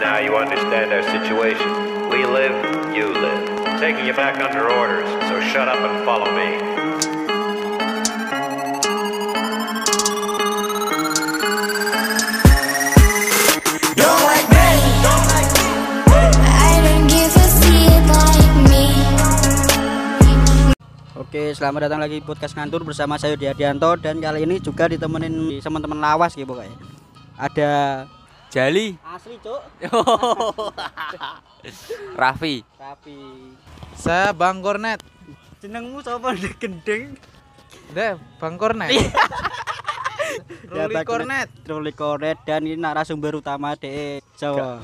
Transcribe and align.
Now 0.00 0.16
you 0.16 0.32
understand 0.32 0.96
our 0.96 1.04
situation. 1.12 2.08
We 2.08 2.24
live, 2.24 2.56
you 2.96 3.12
live. 3.12 3.44
Taking 3.76 4.08
you 4.08 4.16
back 4.16 4.40
under 4.40 4.64
orders, 4.64 5.04
so 5.28 5.44
shut 5.52 5.68
up 5.68 5.76
and 5.76 6.00
follow 6.08 6.24
me. 6.32 6.56
Don't 13.92 14.24
like 14.24 14.48
me. 14.48 14.68
I 16.48 16.80
don't 16.80 17.04
give 17.04 17.36
a 17.36 17.46
shit 17.60 18.00
like 18.08 18.56
me. 18.72 18.84
Oke, 21.12 21.52
selamat 21.52 21.92
datang 21.92 22.00
lagi 22.00 22.24
podcast 22.24 22.56
ngantur 22.56 22.88
bersama 22.88 23.20
saya 23.20 23.36
Diadianto 23.36 24.00
dan 24.00 24.16
kali 24.16 24.48
ini 24.48 24.64
juga 24.64 24.88
ditemenin 24.88 25.60
teman-teman 25.60 26.00
lawas 26.00 26.32
gitu 26.32 26.48
pokoknya. 26.48 26.72
Ada 27.36 27.72
Jali 28.50 28.98
asli, 29.06 29.38
Cuk. 29.38 29.62
Raffi 32.20 32.66
Tapi 32.74 33.16
Saya 33.94 34.34
Bang 34.34 34.58
Kornet. 34.58 34.98
jenengmu 35.60 36.02
sapa 36.02 36.32
Ndek 36.34 36.58
gendeng? 36.58 37.14
Deh, 37.92 38.18
Bang 38.42 38.58
Kornet. 38.58 38.90
Ruli 40.72 41.02
Kornet. 41.04 41.48
Ruli 41.62 41.92
Kornet 41.92 42.42
dan 42.42 42.66
ini 42.66 42.74
narasumber 42.74 43.38
utama 43.38 43.78
DE 43.78 44.18
Jawa. 44.34 44.82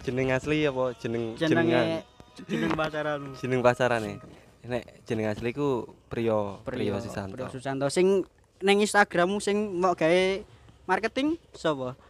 jeneng 0.00 0.32
asli 0.32 0.64
apa 0.64 0.96
jeneng 0.96 1.36
Jenenge 1.36 2.00
jeneng 2.48 2.72
pasaranmu. 2.72 3.36
jeneng 3.36 3.60
pasarane 3.60 4.16
nek 4.64 5.04
jeneng 5.04 5.28
asli 5.28 5.52
ku 5.52 5.84
Priyo 6.08 6.64
Priyo 6.64 6.96
Susanto 6.96 7.36
Priyo 7.36 7.52
Susanto 7.52 7.92
sing 7.92 8.24
ning 8.64 8.80
Instagrammu 8.80 9.36
sing 9.44 9.76
mau 9.76 9.92
gawe 9.92 10.40
marketing 10.88 11.36
sapa? 11.52 12.00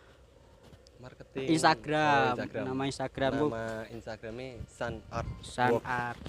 Marketing 1.00 1.46
Instagram. 1.50 2.04
Oh, 2.06 2.30
Instagram. 2.30 2.64
Nama 2.68 2.82
Instagrammu 2.86 3.46
nama 3.48 3.64
Instagramnya 3.88 4.48
Sun 4.68 4.94
Art 5.08 5.30
San 5.40 5.70
Work. 5.72 5.84
Art. 5.84 6.20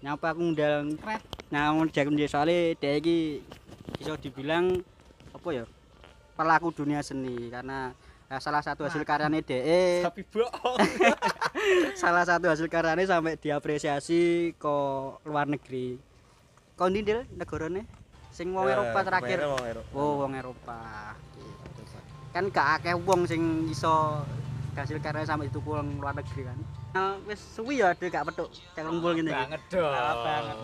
Nyapa 0.00 0.26
aku 0.30 0.40
ngundang 0.42 0.86
Nah, 1.48 1.70
mun 1.70 1.86
jago 1.88 2.10
njek 2.10 2.26
soalé 2.26 2.74
dhek 2.74 2.98
iki 2.98 3.16
iso 3.96 4.18
dibilang 4.18 4.82
apa 5.30 5.48
ya? 5.50 5.64
Pelaku 6.34 6.74
dunia 6.74 6.98
seni 6.98 7.46
karena 7.46 7.94
eh, 8.26 8.40
salah 8.44 8.58
satu 8.58 8.82
hasil 8.82 9.06
karyane 9.06 9.38
dhek 9.40 10.02
Tapi 10.02 10.22
bohong. 10.26 10.78
salah 11.94 12.26
satu 12.26 12.50
hasil 12.50 12.66
karyane 12.66 13.06
sampai 13.06 13.38
diapresiasi 13.38 14.52
ke 14.52 14.76
luar 15.22 15.46
negeri. 15.46 15.96
Kau 16.74 16.90
ndi 16.90 17.06
Dil 17.06 17.22
negarane? 17.30 17.86
Sing 18.34 18.50
wong 18.50 18.66
Eh, 18.66 18.74
Eropa 18.74 18.98
terakhir. 19.00 19.38
kebanyakan 19.38 19.54
wong 19.54 19.66
Eropa. 19.70 19.94
Oh, 19.94 20.12
wong 20.18 20.32
Eropa. 20.34 20.78
Kan 22.34 22.50
gak 22.50 22.82
akeh 22.82 22.94
wong 22.98 23.30
sing 23.30 23.70
iso 23.70 24.26
hasil 24.74 24.98
karyanya 24.98 25.30
sampai 25.30 25.46
itu 25.46 25.62
pulang 25.62 25.86
luar 26.02 26.18
negeri 26.18 26.50
kan. 26.50 26.58
Nah, 26.94 27.14
wis 27.30 27.38
suwi 27.38 27.78
ya 27.78 27.94
ada 27.94 28.06
gak 28.10 28.26
petuk 28.34 28.50
cek 28.74 28.82
ngumpul 28.82 29.14
ngene 29.14 29.30
iki. 29.30 29.38
Banget 29.38 29.62
dong. 29.70 29.94
Banget. 29.94 30.56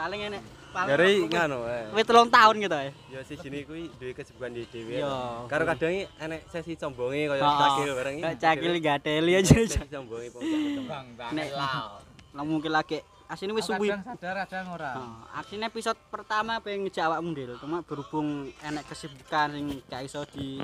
Paling 0.00 0.20
enek. 0.32 0.42
paling 0.70 0.86
dari 0.94 1.26
eh. 1.26 1.84
Wis 1.90 2.04
telung 2.06 2.30
tahun 2.30 2.54
gitu 2.62 2.76
ya. 2.78 2.92
ya 3.10 3.20
si 3.26 3.34
jini 3.42 3.66
kuwi 3.66 3.90
duwe 3.98 4.14
kesibukan 4.14 4.54
di 4.54 4.62
dhewe 4.70 5.02
Iya. 5.02 5.50
karo 5.50 5.66
kadang 5.66 6.06
enek 6.06 6.46
sesi 6.46 6.78
combonge 6.78 7.26
kaya 7.26 7.42
cakil 7.42 7.90
bareng 7.98 8.14
iki 8.14 8.22
Kayak 8.22 8.38
cakil 8.38 8.72
gateli 8.78 9.32
aja. 9.34 9.56
sesi 9.66 9.90
combonge 9.90 10.30
pokoknya 10.30 10.82
Bang. 10.86 11.30
Nek 11.34 11.48
lah 11.58 11.98
mungkin 12.46 12.70
lagi 12.70 13.02
asine 13.26 13.50
wis 13.50 13.66
suwi. 13.66 13.90
Sadar 13.90 14.46
kadang 14.46 14.78
ora. 14.78 14.90
Nah, 14.94 15.42
aksine 15.42 15.66
episode 15.66 15.98
pertama 16.06 16.62
pengen 16.62 16.86
ngejak 16.86 17.06
awakmu 17.06 17.30
Dil, 17.34 17.58
cuma 17.58 17.82
berhubung 17.82 18.50
enek 18.62 18.86
kesibukan 18.90 19.50
sing 19.50 19.66
gak 19.90 20.02
iso 20.06 20.22
di 20.30 20.62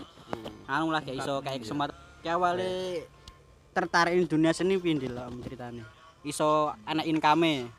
anu 0.67 0.91
lah 0.91 1.01
gak 1.03 1.17
iso 1.17 1.41
kayak 1.43 1.63
kesempatan. 1.63 1.97
Ki 2.23 2.29
awale 2.33 3.05
tertarik 3.71 4.17
ing 4.17 4.27
dunia 4.27 4.51
seni 4.51 4.81
piye 4.81 4.99
Dil 4.99 5.17
om 5.17 5.39
ceritane? 5.45 5.83
Iso 6.27 6.75
enek 6.89 7.07
income 7.07 7.71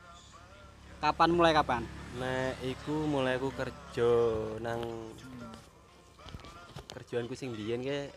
Kapan 0.98 1.30
mulai 1.30 1.54
kapan? 1.54 1.86
nek 2.18 2.58
iku 2.66 3.06
mulai 3.06 3.38
aku 3.38 3.54
kerja 3.54 4.10
nang 4.58 4.82
kerjaanku 6.90 7.38
sing 7.38 7.54
biyen 7.54 7.86
ke 7.86 8.10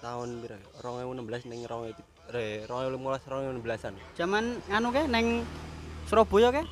tahun 0.00 0.40
pira 0.40 0.56
2016 0.80 1.50
ning 1.52 1.60
2000 1.68 1.92
re 2.32 2.64
2015 2.64 3.60
2016an 3.60 3.94
Zaman 4.16 4.44
anu 4.72 4.88
ke 4.88 5.04
neng 5.04 5.44
Surabaya 6.08 6.48
ke? 6.48 6.62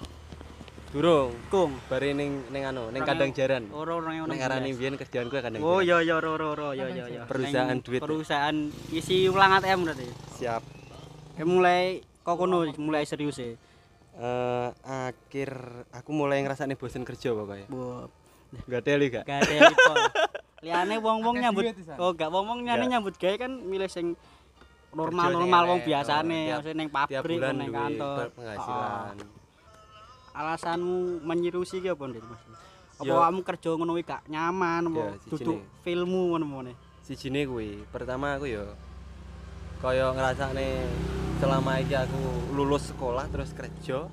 Durung 0.89 1.35
Kung. 1.49 1.77
bare 1.87 2.11
ning 2.11 2.47
ning 2.49 2.63
anu 2.65 2.89
ning 2.89 2.99
Orang- 2.99 3.09
kandang 3.11 3.33
jaran 3.33 3.63
Ora 3.69 3.93
ora 3.95 4.11
ning 4.15 4.39
arane 4.39 4.71
biyen 4.71 4.95
kerjaanku 4.95 5.35
kandang 5.37 5.61
Oh 5.61 5.79
iya 5.79 6.01
iya 6.01 6.17
ro 6.17 6.35
ro 6.35 6.53
ro 6.53 6.71
iya 6.71 6.87
iya 6.89 7.05
iya. 7.07 7.23
Perusahaan 7.25 7.79
duit. 7.79 8.01
Perusahaan 8.01 8.57
isi 8.91 9.27
ulang 9.27 9.53
ATM 9.53 9.83
berarti. 9.83 10.07
siap 10.35 10.63
Ya 11.35 11.45
mulai 11.45 12.01
kok 12.19 12.37
kono 12.37 12.65
mulai 12.77 13.05
serius 13.05 13.37
ya. 13.37 13.53
eh 14.17 14.69
akhir 14.81 15.51
aku 15.93 16.11
mulai 16.11 16.41
ngrasakne 16.41 16.73
bosen 16.73 17.05
kerja 17.05 17.31
pokoknya 17.31 17.69
Bu, 17.69 18.09
gak 18.65 18.83
teli 18.83 19.13
gak 19.13 19.23
gak 19.23 19.45
ada 19.45 19.69
lipo. 19.69 19.93
Liane 20.65 20.97
wong-wong 20.97 21.37
nyambut. 21.37 21.69
Oh, 21.95 22.11
gak 22.11 22.33
wong-wong 22.33 22.65
nyane 22.65 22.89
nyambut 22.89 23.13
gawe 23.15 23.37
kan 23.37 23.53
milih 23.53 23.87
sing 23.87 24.17
normal-normal 24.91 25.63
wong 25.69 25.81
biasane, 25.85 26.49
oh, 26.49 26.57
maksudnya 26.57 26.75
ning 26.75 26.89
pabrik 26.89 27.37
ning 27.53 27.69
kantor. 27.71 28.17
pe- 28.19 28.33
penghasilan 28.33 29.17
Oh, 29.21 29.46
alasanmu 30.37 31.25
menyerusi 31.25 31.81
ki 31.81 31.89
apa 31.97 32.05
Ndit 32.13 32.25
Mas? 32.29 32.43
Apa 33.01 33.29
kamu 33.29 33.41
kerja 33.45 33.71
ngono 33.77 33.93
kuwi 33.97 34.05
gak 34.05 34.23
nyaman 34.29 34.83
apa 34.93 35.05
duduk 35.29 35.61
filmmu 35.85 36.37
ngono-ngono. 36.37 36.73
sijine 37.05 37.47
kuwi 37.47 37.87
pertama 37.95 38.35
aku 38.35 38.51
ya 38.51 38.65
kaya 39.79 40.11
ngrasakne 40.11 40.83
selama 41.39 41.79
iki 41.79 41.95
aku 41.95 42.21
lulus 42.57 42.91
sekolah 42.91 43.29
terus 43.31 43.53
kerja 43.55 44.09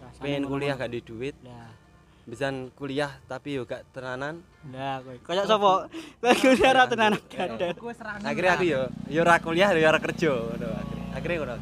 Rasane 0.00 0.20
pengen 0.24 0.42
kuliah 0.48 0.74
gak 0.74 0.90
di 0.90 1.00
duit 1.04 1.36
Lah, 1.44 1.70
bisa 2.24 2.48
kuliah 2.74 3.12
tapi 3.28 3.60
yo 3.60 3.68
gak 3.68 3.84
tenanan 3.92 4.40
lah 4.72 5.04
kowe. 5.04 5.16
Kayak 5.28 5.44
sapa? 5.44 5.72
Kuliah 6.40 6.72
ra 6.72 6.84
tenan 6.88 7.12
gadah. 7.28 7.76
Gue 7.76 7.92
serangan. 7.92 8.24
akhirnya 8.24 8.52
aku 8.56 8.64
yo 8.64 8.80
yo 9.12 9.20
ora 9.22 9.36
kuliah 9.44 9.68
yo 9.76 9.86
ora 9.86 10.00
kerja 10.00 10.32
ngono 10.32 10.66
akhirnya 10.72 11.06
akhirnya 11.14 11.36
ngono 11.44 11.54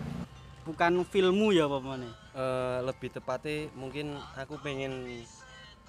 Bukan 0.63 0.93
filmmu 1.11 1.51
ya 1.51 1.67
apa 1.67 1.79
meneh. 1.83 2.22
Eh, 2.33 2.79
lebih 2.83 3.13
tepatnya 3.13 3.69
mungkin 3.73 4.07
aku 4.33 4.57
pengen 4.59 5.05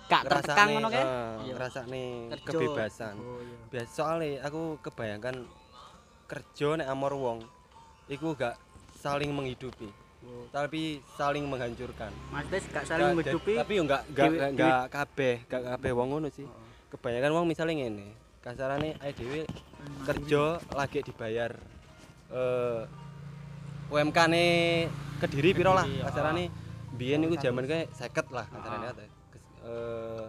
Gak 0.04 0.28
tertekan 0.28 0.68
ngono 0.70 0.92
ke? 0.92 1.00
eh, 1.00 1.34
ngrasakne 1.50 2.04
Kerja. 2.36 2.48
kebebasan 2.52 3.16
Oh 3.16 3.40
iya. 3.40 3.58
biasa 3.72 3.90
soalnya 3.90 4.44
aku 4.44 4.62
kebayangkan 4.82 5.48
kerja 6.26 6.76
nek 6.76 6.88
amor 6.90 7.16
wong 7.16 7.40
iku 8.06 8.36
gak 8.36 8.59
saling 8.94 9.32
menghidupi 9.32 9.88
Oh. 10.22 10.48
tapi 10.50 11.00
saling 11.14 11.44
menghancurkan 11.46 12.12
Maksudnya 12.30 12.59
gak 12.74 12.86
saling 12.86 13.03
Gak- 13.06 13.16
menghidupi. 13.18 13.53
tapi 13.56 13.74
yo 13.74 13.84
gak 13.86 14.03
gak 14.09 14.24
Dewi- 14.26 14.38
gak, 14.38 14.50
dewi- 14.50 14.59
gak 14.62 14.84
kabeh 14.90 15.36
gak 15.46 15.62
kabeh 15.66 15.92
wong 15.94 16.08
ngono 16.09 16.28
sih 16.28 16.44
Oh. 16.44 16.68
kebanyakan 16.90 17.32
wong 17.34 17.46
misalnya 17.46 17.76
ngene 17.78 18.08
kasarane 18.40 19.00
ae 19.00 19.12
dhewe 19.12 19.48
kerja 20.03 20.44
lagi 20.70 21.00
dibayar 21.02 21.52
eh 22.30 22.82
UMK 23.92 24.18
ne 24.30 24.44
kediri 25.20 25.52
piro 25.52 25.72
lah? 25.76 25.84
Kediri, 25.88 26.02
oh. 26.02 26.06
kasarane 26.08 26.44
biyen 26.94 27.20
niku 27.26 27.36
jaman 27.42 27.66
kae 27.66 27.90
50 27.90 28.30
lah 28.38 28.46
kasarane 28.48 28.86
kata 28.92 29.04
eh 29.64 30.26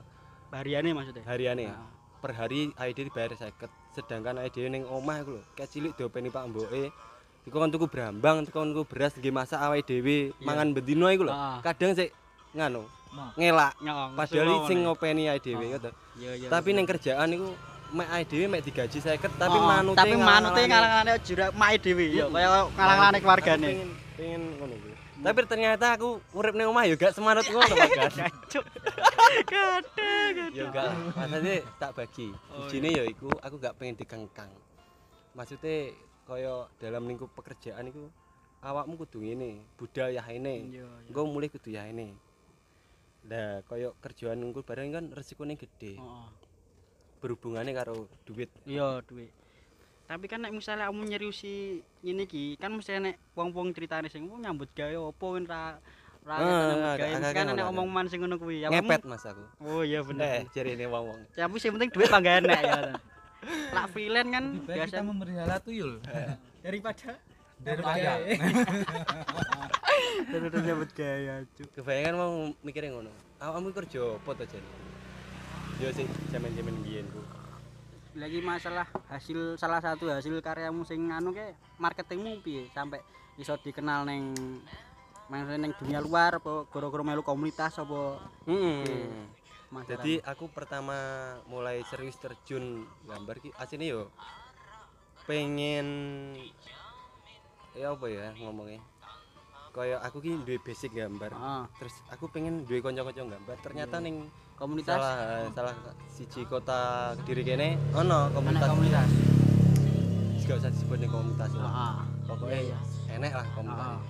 hariane 0.55 0.91
maksudnya. 0.95 1.23
hariane 1.27 1.65
Ah. 1.67 1.91
per 2.23 2.33
hari 2.39 2.71
ID 2.73 3.11
dibayar 3.11 3.35
50 3.35 3.69
sedangkan 3.95 4.39
ID 4.43 4.71
ning 4.71 4.83
omah 4.89 5.21
iku 5.23 5.31
lho 5.39 5.43
kayak 5.55 5.69
cilik 5.71 5.93
diopeni 5.95 6.31
Pak 6.31 6.45
Mboke. 6.51 6.91
Iku 7.45 7.57
kon 7.61 7.69
tuku 7.69 7.85
brambang 7.91 8.47
kon 8.49 8.73
tuku 8.73 8.83
beras 8.89 9.13
nggih 9.19 9.35
masak 9.35 9.61
awake 9.61 9.85
dhewe 9.85 10.33
mangan 10.41 10.73
bendino 10.73 11.11
iku 11.13 11.29
lho. 11.29 11.35
Ah. 11.35 11.59
kadang 11.61 11.93
sik 11.93 12.11
nganu 12.57 12.87
ngelak. 13.39 13.75
Padahal 14.17 14.67
sing 14.67 14.79
ngopeni 14.87 15.29
awake 15.29 15.45
dhewe 15.53 15.67
Ah. 15.69 15.79
ngono 15.79 15.91
tapi 16.49 16.69
ning 16.73 16.87
kerjaan 16.87 17.29
iku 17.35 17.51
mek 17.95 18.09
awake 18.09 18.27
dhewe 18.27 18.47
mek 18.49 18.63
digaji 18.63 18.99
50 18.99 19.39
tapi 19.39 19.55
Oh, 19.55 19.63
manute 19.63 19.97
tapi 19.97 20.15
manute 20.19 20.61
ngalang-alane 20.63 21.13
jura 21.23 21.47
mae 21.55 21.77
dhewe 21.77 22.05
ya 22.11 22.27
kaya 22.27 22.49
ngalang-alane 22.69 23.19
keluargane. 23.19 23.69
pengen 23.69 23.91
pengen 24.15 24.43
ngono 24.57 24.75
kuwi 24.77 24.93
tapi 25.17 25.39
ternyata 25.47 25.87
aku 25.95 26.09
urip 26.33 26.53
ning 26.53 26.67
omah 26.67 26.85
ya 26.85 26.95
gak 26.95 27.15
semanut 27.15 27.47
ngono 27.47 27.65
Pak 27.73 27.91
Gas 27.91 28.15
Cuk. 28.51 28.65
Gede 29.45 30.13
gede. 30.37 30.55
ya 30.55 30.69
lah 30.69 30.95
maksudnya 31.17 31.57
tak 31.79 31.91
bagi 31.95 32.29
Oh, 32.51 32.67
Ijine 32.67 32.89
ya 32.93 33.05
iku 33.05 33.31
aku 33.37 33.57
gak 33.57 33.75
pengen 33.75 33.97
dikengkang 33.97 34.51
maksudnya 35.33 35.95
kaya 36.25 36.55
dalam 36.77 37.05
lingkup 37.05 37.31
pekerjaan 37.33 37.87
iku 37.87 38.11
awakmu 38.61 38.97
kudu 38.97 39.21
ngene 39.21 39.65
budaya 39.75 40.23
ini 40.27 40.73
Iya, 40.73 40.83
iya. 40.83 41.09
engko 41.09 41.21
mulai 41.25 41.49
kudu 41.49 41.71
ya 41.71 41.85
ini 41.85 42.13
Nah, 43.25 43.65
kaya 43.65 43.89
kerjaan 43.99 44.37
engko 44.39 44.61
bareng 44.61 44.93
kan 44.93 45.05
resikone 45.11 45.55
gede 45.55 45.97
Heeh. 45.97 46.27
Berhubungannya 47.25 47.73
karo 47.73 47.95
duit 48.23 48.53
Iya, 48.63 49.01
duit. 49.03 49.33
Tapi 50.05 50.29
kan 50.29 50.37
nek 50.39 50.53
misalnya 50.53 50.87
kamu 50.87 51.09
nyeriusi 51.09 51.55
ngene 51.99 52.23
iki, 52.23 52.55
kan 52.55 52.69
mesti 52.71 53.01
nek 53.01 53.17
wong-wong 53.33 53.73
critane 53.73 54.07
sing 54.07 54.29
"Oh, 54.29 54.37
nyambut 54.37 54.69
gawe 54.71 54.93
opo 55.03 55.33
kan 55.33 55.45
ra 55.45 55.63
ra 56.21 56.35
Ah, 56.35 56.45
nyambut 56.45 57.01
gawe. 57.01 57.33
kan 57.33 57.45
nek 57.51 57.65
omong 57.67 57.89
man 57.89 58.05
sing 58.05 58.21
ngono 58.21 58.37
kuwi. 58.37 58.61
Ya, 58.61 58.69
ngepet 58.69 59.01
kamu- 59.01 59.09
mas 59.11 59.25
aku 59.25 59.41
Oh 59.59 59.81
iya 59.81 60.05
bener. 60.05 60.45
jari 60.51 60.77
ini 60.77 60.85
wong 60.85 61.05
wong 61.09 61.21
Tapi 61.33 61.57
sing 61.57 61.73
penting 61.73 61.89
duit 61.89 62.07
pangga 62.07 62.37
enek 62.37 62.61
ya. 62.61 62.81
lak 63.73 63.87
freelance 63.91 64.29
kan 64.31 64.45
Biasa 64.63 64.85
kita 64.91 65.01
memelihara 65.03 65.57
tuyul. 65.59 66.01
daripada 66.65 67.17
Daripada 67.57 68.21
daripada 70.27 70.59
nyambut 70.67 70.91
gaya 70.93 71.45
cuk 71.51 71.69
Kebayangan 71.75 72.15
mau 72.15 72.33
mikirnya 72.61 72.93
ngono. 72.93 73.13
Awakmu 73.39 73.73
kerja 73.73 74.17
apa 74.17 74.31
to? 74.35 74.45
Yo 75.85 75.93
sih 75.93 76.09
jaman-jaman 76.33 76.81
biyen 76.81 77.05
ku. 77.13 77.21
lagi 78.17 78.41
masalah 78.41 78.89
hasil 79.13 79.61
salah 79.61 79.85
satu 79.85 80.09
hasil 80.09 80.41
karyamu 80.41 80.81
sing 80.89 81.13
anu 81.13 81.37
ke 81.37 81.53
marketingmu 81.77 82.41
piye? 82.41 82.73
Sampai 82.73 83.05
iso 83.37 83.53
dikenal 83.61 84.09
neng 84.09 84.33
maksudnya 85.29 85.61
neng 85.61 85.77
dunia 85.77 86.01
luar 86.01 86.41
apa 86.41 86.65
gara-gara 86.73 87.05
melu 87.05 87.21
komunitas 87.21 87.77
apa? 87.77 88.17
Heeh. 88.49 89.29
masalah. 89.69 89.91
Jadi 89.93 90.25
aku 90.25 90.49
pertama 90.49 90.97
mulai 91.53 91.85
serius 91.93 92.17
terjun 92.17 92.89
gambar 93.05 93.45
ki 93.45 93.53
asine 93.61 93.85
yo 93.85 94.09
pengen 95.29 95.85
ya 97.77 97.93
apa 97.93 98.09
ya 98.09 98.33
ngomongnya 98.41 98.81
kayak 99.75 100.01
aku 100.07 100.23
ki 100.23 100.31
duwe 100.47 100.59
basic 100.63 100.95
gambar. 100.95 101.35
Ah, 101.35 101.67
terus 101.77 101.99
aku 102.07 102.31
pengen 102.31 102.63
duwe 102.63 102.79
kanca-kanca 102.79 103.27
gambar. 103.27 103.57
Ternyata 103.59 103.99
ning 103.99 104.31
komunitas. 104.55 104.95
salah 104.95 105.51
salah 105.51 105.75
siji 106.07 106.47
kota 106.47 107.11
Kediri 107.27 107.43
kene 107.43 107.69
ono 107.91 108.31
mana 108.31 108.63
komunitas. 108.63 108.71
Komunitas 108.71 109.11
gak 110.45 110.59
usah 110.63 110.71
disebut 110.71 110.97
ning 111.03 111.11
komunitas 111.11 111.51
lah. 111.59 111.73
Ah 111.75 111.97
pokoknya 112.25 112.61
iya, 112.63 112.79
enek 113.11 113.33
lah 113.35 113.47
komunitas 113.53 113.89
Ah. 113.91 114.01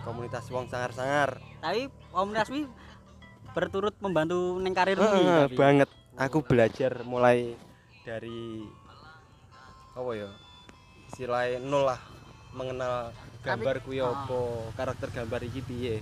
komunitas 0.00 0.44
wong 0.52 0.66
sangar-sangar. 0.68 1.40
Tapi 1.64 1.88
komunitas 2.12 2.48
wi 2.52 2.68
berturut 3.50 3.96
membantu 4.04 4.60
neng 4.60 4.76
karir 4.76 5.00
Heeh, 5.00 5.48
tapi. 5.48 5.56
banget. 5.56 5.88
Aku 6.20 6.44
belajar 6.44 7.00
mulai 7.08 7.56
dari 8.04 8.68
apa 9.90 10.10
ya 10.14 10.30
istilahnya 11.08 11.58
nol 11.60 11.88
lah 11.88 12.00
mengenal 12.52 13.10
gambar 13.40 13.76
kuwi 13.80 13.98
ah. 13.98 14.12
apa? 14.24 14.40
Karakter 14.74 15.08
gambar 15.10 15.40
iki 15.42 15.60
piye? 15.60 15.94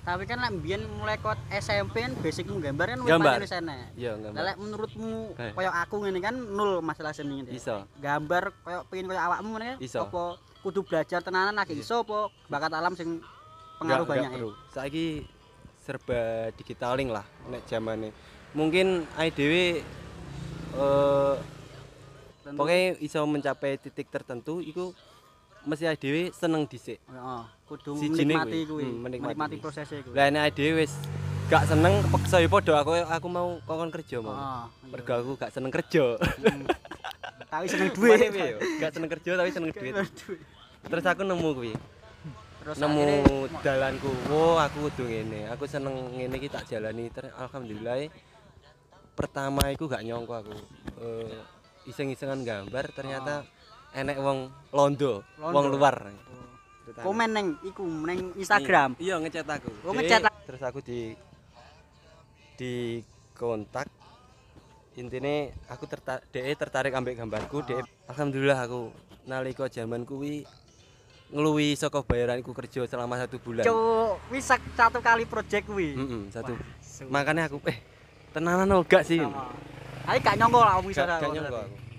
Tapi 0.00 0.24
kan 0.24 0.40
lek 0.40 0.56
mbiyen 0.56 0.82
mulai 0.96 1.20
kot 1.20 1.36
SMP 1.52 2.00
kan 2.00 2.16
basicmu 2.16 2.56
gambar 2.56 2.86
kan 2.88 2.98
wis 3.00 3.10
pancen 3.12 3.42
wis 3.42 3.54
enek. 3.54 3.78
Iya 3.94 4.12
gambar. 4.16 4.40
Lek 4.42 4.56
menurutmu 4.56 5.12
Eh. 5.36 5.52
koyo 5.52 5.70
aku 5.70 5.94
ngene 6.00 6.18
kan 6.18 6.34
nul 6.34 6.80
masalah 6.80 7.12
seni 7.12 7.38
ngene. 7.38 7.52
iso. 7.52 7.84
Gambar 7.98 8.56
koyo 8.60 8.80
pengen 8.88 9.06
koyo 9.06 9.20
awakmu 9.20 9.50
ngene 9.54 9.76
apa 9.76 10.22
kudu 10.60 10.80
belajar 10.82 11.20
tenanan 11.20 11.52
lagi? 11.52 11.76
Iso 11.76 12.00
apa 12.00 12.32
bakat 12.48 12.72
alam 12.72 12.96
sing 12.96 13.20
pengaruh 13.76 14.04
Nggak- 14.04 14.12
banyak 14.12 14.30
nggak 14.30 14.40
perlu. 14.40 14.52
saiki 14.70 15.06
serba 15.80 16.20
digitaling 16.54 17.08
lah 17.08 17.24
nek 17.48 17.64
zamane 17.64 18.12
mungkin 18.52 19.08
IDW 19.16 19.80
eh 20.70 21.34
pokoknya 22.46 23.00
iso 23.00 23.24
mencapai 23.24 23.80
titik 23.80 24.06
tertentu 24.06 24.60
iku 24.60 24.92
mesti 25.62 25.84
IDW 25.86 26.16
seneng 26.30 26.64
dhisik 26.64 26.98
Heeh, 27.04 27.42
kudu 27.64 27.92
menikmati 27.94 28.58
kuwi. 28.64 28.82
Hmm, 28.82 28.96
menikmati 29.04 29.36
menikmati 29.36 29.56
kuwi. 30.00 30.16
Lah 30.16 30.26
nek 30.28 30.56
dhewe 30.56 30.72
wis 30.80 30.92
gak 31.46 31.66
seneng 31.66 32.00
kepeksa 32.00 32.36
ya 32.38 32.48
padha 32.48 32.74
aku 32.78 32.90
aku 32.96 33.26
mau 33.26 33.48
kokon 33.62 33.90
kerja 33.90 34.16
mau. 34.20 34.32
Heeh. 34.32 34.64
Mergo 34.88 35.12
aku 35.12 35.30
gak 35.36 35.52
seneng 35.52 35.68
kerja. 35.68 36.16
Hmm. 36.16 36.64
Tapi 37.50 37.66
seneng 37.66 37.90
Duit 37.90 38.18
yo? 38.30 38.58
Gak 38.78 38.90
seneng 38.94 39.10
kerja 39.10 39.30
tapi 39.34 39.50
seneng 39.50 39.70
duit. 39.70 39.94
Terus 40.80 41.04
aku 41.04 41.22
nemu 41.22 41.48
kuwi. 41.52 41.74
Terus 42.60 42.76
Nemu 42.76 43.02
akhirnya- 43.02 43.62
dalanku. 43.64 44.10
Oh, 44.28 44.56
aku 44.56 44.86
kudu 44.86 45.08
ngene. 45.08 45.48
Aku 45.50 45.64
seneng 45.64 45.96
ngene 46.12 46.36
iki 46.36 46.46
tak 46.46 46.68
jalani. 46.68 47.08
Alhamdulillah 47.34 48.06
pertama 49.12 49.68
iku 49.68 49.84
gak 49.84 50.04
nyongko 50.04 50.34
aku. 50.40 50.54
Eh 51.00 51.36
iseng-isengan 51.84 52.44
gambar 52.44 52.92
ternyata 52.92 53.42
enek 53.90 54.16
wong 54.18 54.38
londo, 54.70 55.22
Londo. 55.36 55.54
wong 55.54 55.64
luar. 55.74 55.96
Terutama. 56.80 57.04
komen 57.06 57.30
neng 57.30 57.46
iku 57.62 57.82
neng 57.86 58.34
Instagram. 58.34 58.98
Iya, 58.98 59.22
ngechat 59.22 59.46
aku. 59.46 59.70
Oh, 59.86 59.94
Dek, 59.94 60.10
ngechat. 60.10 60.20
Terus 60.46 60.62
aku 60.62 60.78
di 60.82 61.14
di 62.56 63.00
kontak. 63.34 63.86
Intine 64.98 65.54
aku 65.70 65.86
tertarik 65.86 66.26
DE 66.34 66.50
tertarik 66.58 66.92
ambek 66.92 67.14
gambarku, 67.14 67.62
DE 67.62 67.78
alhamdulillah 68.10 68.58
aku 68.58 68.90
nalika 69.22 69.70
zaman 69.70 70.02
kuwi 70.02 70.42
ngluwi 71.30 71.78
saka 71.78 72.02
bayaran 72.02 72.42
iku 72.42 72.50
kerja 72.50 72.82
selama 72.90 73.14
satu 73.14 73.38
bulan. 73.38 73.62
Cuk, 73.62 74.18
wis 74.34 74.50
satu 74.50 74.98
kali 74.98 75.24
project 75.30 75.70
kuwi. 75.70 75.94
Mm-mm, 75.94 76.22
satu. 76.34 76.58
Su- 76.82 77.06
Makanya 77.06 77.46
aku 77.46 77.62
eh 77.70 77.78
tenanan 78.34 78.66
oh 78.74 78.82
gak 78.82 79.06
sih. 79.06 79.22
Heeh. 79.22 79.30
Tapi 80.02 80.18
gak 80.26 80.36
nyongko 80.42 80.58
lah 80.58 80.74
bisa 80.82 81.06
Gak, 81.06 81.22
gak 81.22 81.30
nyongko 81.38 81.58
aku. 81.62 81.89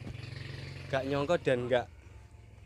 Gak 0.91 1.03
nyongko 1.07 1.35
dan 1.39 1.59
gak 1.65 1.85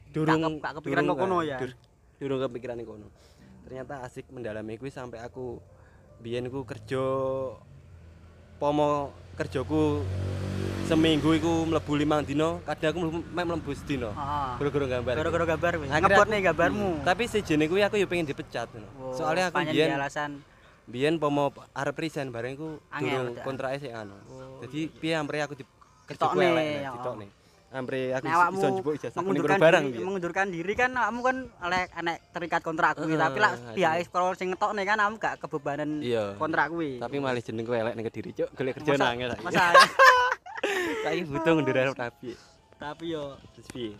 durung 0.09 0.41
ke- 0.41 0.57
gak 0.59 0.73
kepikiran 0.75 1.03
durung, 1.03 1.13
kok 1.13 1.23
kono 1.23 1.37
ya? 1.41 1.57
dur- 1.61 1.77
durung 2.17 2.39
kepikiran 2.41 2.77
kono. 2.81 3.07
Ternyata 3.61 4.01
asik 4.01 4.25
mendalami 4.29 4.75
kuwi 4.75 4.89
sampai 4.89 5.21
aku 5.21 5.61
biyen 6.17 6.49
ku 6.49 6.63
kerja 6.63 7.01
pomo 8.57 8.89
kerjaku 9.35 10.01
seminggu 10.85 11.33
iku 11.33 11.65
mlebu 11.65 11.91
limang 11.93 12.21
dino, 12.21 12.61
kadang 12.63 12.93
aku 12.93 12.99
mek 13.27 13.45
mlebu 13.45 13.71
sedino. 13.73 14.09
Heeh. 14.09 14.51
Gara-gara 14.59 14.85
gambar. 14.91 15.13
Gara-gara 15.15 15.45
gambar 15.47 15.71
Ngebot 15.81 16.13
aku- 16.15 16.31
nih 16.31 16.41
gambarmu. 16.43 16.89
Hmm, 16.91 17.03
Tapi 17.03 17.23
sejene 17.25 17.65
kuwi 17.65 17.81
aku 17.81 17.95
yo 17.97 18.05
pengen 18.05 18.25
dipecat. 18.25 18.69
Oh, 18.95 19.11
Soalnya 19.11 19.49
aku 19.49 19.61
biyen 19.63 19.93
alasan 19.93 20.41
biyen 20.85 21.17
pomo 21.17 21.49
arep 21.73 21.93
resign 21.95 22.29
bareng 22.29 22.53
iku 22.53 22.69
durung 22.79 23.37
kontrake 23.41 23.81
sik 23.81 23.93
anu. 23.93 24.17
Jadi 24.61 24.89
piye 24.91 25.13
ampre 25.13 25.41
aku 25.41 25.53
di 25.53 25.65
kerjaku 26.05 26.37
elek 26.39 26.89
ditokne. 26.91 27.27
Ampre 27.75 28.15
aku 28.15 28.23
Nek 28.23 28.55
iso 28.55 28.67
njupuk 28.71 28.93
ijazah 28.95 29.19
mengundurkan 29.19 29.59
barang 29.59 29.83
diri, 29.91 29.99
mengundurkan 30.01 30.47
diri 30.47 30.73
kan 30.73 30.95
kamu 30.95 31.19
kan 31.19 31.37
oleh 31.59 31.81
anek 31.91 32.17
terikat 32.31 32.61
kontrak 32.63 32.95
kuwi 32.95 33.11
Heeh, 33.11 33.19
tapi 33.19 33.39
lah 33.43 33.51
pihak 33.75 34.07
kalau 34.07 34.31
sing 34.31 34.47
ngetokne 34.49 34.81
kan 34.81 34.95
kamu 34.95 35.15
gak 35.19 35.35
kebebanan 35.37 35.89
Iya. 35.99 36.39
kontrak 36.39 36.71
kuwi. 36.71 37.03
Tapi 37.03 37.15
malah 37.19 37.35
jenengku 37.37 37.75
elek 37.75 37.93
ning 37.93 38.07
Kediri, 38.07 38.31
Cuk. 38.31 38.49
Golek 38.55 38.79
kerja 38.79 38.95
nangis 38.95 39.27
saiki. 39.27 39.43
Masa 39.43 39.63
Saiki 41.03 41.21
butuh 41.27 41.51
ngundur 41.51 41.75
rapi. 41.91 42.31
tapi 42.75 43.05
yo 43.11 43.35
piye? 43.69 43.91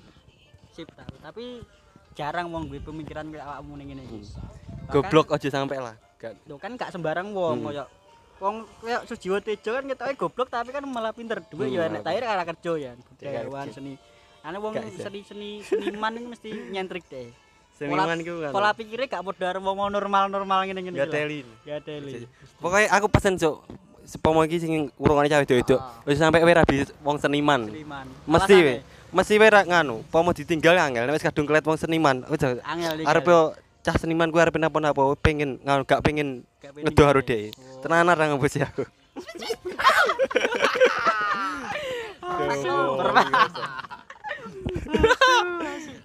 sip 0.72 0.88
ta. 0.92 1.04
Tapi 1.22 1.64
jarang 2.12 2.48
wong 2.50 2.68
duwe 2.68 2.80
pemikiran 2.80 3.28
kayak 3.28 3.44
awakmu 3.46 3.76
ning 3.76 3.88
ngene 3.92 4.04
iki. 4.04 4.20
Bahkan- 4.24 4.88
Goblok 4.88 5.28
aja 5.32 5.50
sampai 5.50 5.80
lah. 5.80 5.96
Gak 6.16 6.32
kan 6.58 6.72
gak 6.74 6.92
sembarang 6.92 7.32
wong 7.32 7.60
Hmm. 7.60 7.68
koyo 7.68 7.84
wong 8.40 8.68
koyo 8.84 9.00
Sujiwo 9.08 9.38
Tejo 9.40 9.72
kan 9.80 9.86
ketoke 9.88 10.14
goblok 10.20 10.50
tapi 10.52 10.76
kan 10.76 10.84
malah 10.84 11.16
pinter 11.16 11.40
duwe 11.48 11.72
Hmm, 11.72 11.76
ya 11.76 11.84
nek 11.88 12.02
malah 12.02 12.04
tahir 12.04 12.24
arah 12.28 12.46
kerja 12.46 12.72
ya 12.76 12.92
budayawan 13.00 13.68
seni 13.72 13.94
ane 14.46 14.58
wong 14.62 14.74
seni-seni 14.78 15.64
seniman 15.64 16.14
iki 16.20 16.28
mesti 16.28 16.50
nyentrik 16.70 17.06
deh 17.10 17.34
seniman 17.76 18.18
iku 18.20 18.34
kan. 18.40 18.52
pola 18.56 18.72
pikirnya 18.72 19.08
gak 19.12 19.24
padha 19.24 19.46
karo 19.52 19.60
wong 19.60 19.92
normal-normal 19.92 20.60
ngene-ngene 20.64 20.96
lah. 20.96 21.12
teli. 21.12 21.40
Gak 21.68 21.84
teli 21.84 22.24
Pokoknya 22.64 22.88
aku 22.96 23.12
pesen, 23.12 23.36
Cuk. 23.36 23.68
Sepomo 24.06 24.46
iki 24.48 24.62
sing 24.62 24.88
urungane 24.96 25.28
cawe 25.28 25.44
itu. 25.44 25.76
Ah. 25.76 26.00
Wis 26.08 26.22
sampai 26.22 26.40
kowe 26.40 26.54
rabi 26.54 26.86
wong 27.04 27.18
seniman. 27.20 27.68
seniman 27.68 28.06
Mesti 28.24 28.56
we. 28.64 28.76
Mesti 29.12 29.36
we 29.36 29.48
ra 29.50 29.66
nganu, 29.66 30.06
pomo 30.08 30.32
ditinggal 30.32 30.78
angel 30.78 31.04
nek 31.04 31.20
wis 31.20 31.26
kadung 31.26 31.44
kelet 31.50 31.66
wong 31.66 31.76
seniman. 31.76 32.24
Wis 32.32 32.40
angel 32.64 33.02
arep 33.02 33.28
cah 33.86 34.02
seniman 34.02 34.34
kuwi 34.34 34.42
arep 34.42 34.58
napa-napa 34.58 35.14
pengen 35.22 35.62
nganu 35.62 35.86
gak 35.86 36.02
pengen 36.02 36.42
ngedo 36.58 37.06
tinggal. 37.06 37.22
dhek. 37.22 37.54
Oh. 37.54 37.86
Tenanan 37.86 38.18
ra 38.18 38.26
ngembus 38.34 38.58
aku. 38.58 38.82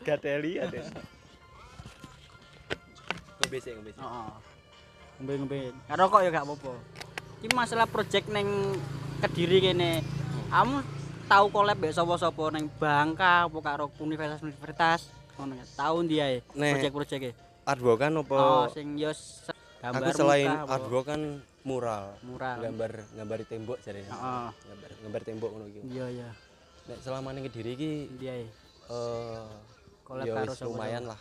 Gateli 0.05 0.61
ada. 0.61 0.81
Ngombe 3.41 3.59
sik, 3.65 3.73
ngombe 3.73 3.91
sik. 3.97 4.05
Heeh. 4.05 5.73
Karo 5.89 6.05
kok 6.13 6.21
ya 6.21 6.29
gak 6.29 6.45
apa-apa. 6.45 6.73
Iki 7.41 7.57
masalah 7.57 7.89
project 7.89 8.29
neng 8.29 8.77
Kediri 9.25 9.65
kene. 9.65 10.05
Kamu 10.53 10.85
tahu 11.33 11.49
collab 11.49 11.81
mbek 11.81 11.97
sapa-sapa 11.97 12.53
neng 12.53 12.69
Bangka 12.77 13.49
apa 13.49 13.59
karo 13.65 13.89
universitas-universitas 13.97 15.09
ngono 15.41 15.57
ya. 15.57 15.65
Tahu 15.81 15.97
ndi 16.05 16.17
ae 16.21 16.45
Nek- 16.53 16.77
project-project 16.77 17.25
e. 17.25 17.33
Artwork 17.71 17.99
kan 18.03 18.13
apa? 18.13 18.35
Oh, 18.37 18.67
sing 18.67 18.99
yo 18.99 19.15
gambar 19.81 20.03
Aku 20.03 20.11
selain 20.13 20.51
muka 20.51 20.75
artwork 20.75 21.07
kan 21.07 21.21
mural. 21.63 22.05
mural. 22.21 22.59
Gambar 22.59 22.91
gambar 23.15 23.37
di 23.39 23.47
tembok 23.47 23.79
jare. 23.81 24.03
Heeh. 24.03 24.47
Gambar 24.51 24.91
gambar 25.07 25.21
tembok 25.23 25.51
ngono 25.55 25.67
iki. 25.71 25.81
Iya 25.87 26.07
iya. 26.11 26.29
Nek 26.91 26.99
selama 27.01 27.29
ning 27.31 27.47
Kediri 27.47 27.71
iki 27.79 27.91
ae. 28.27 28.45
eh 28.91 29.47
sapa-sapa. 30.11 30.67
lumayan 30.67 31.05
lah. 31.07 31.21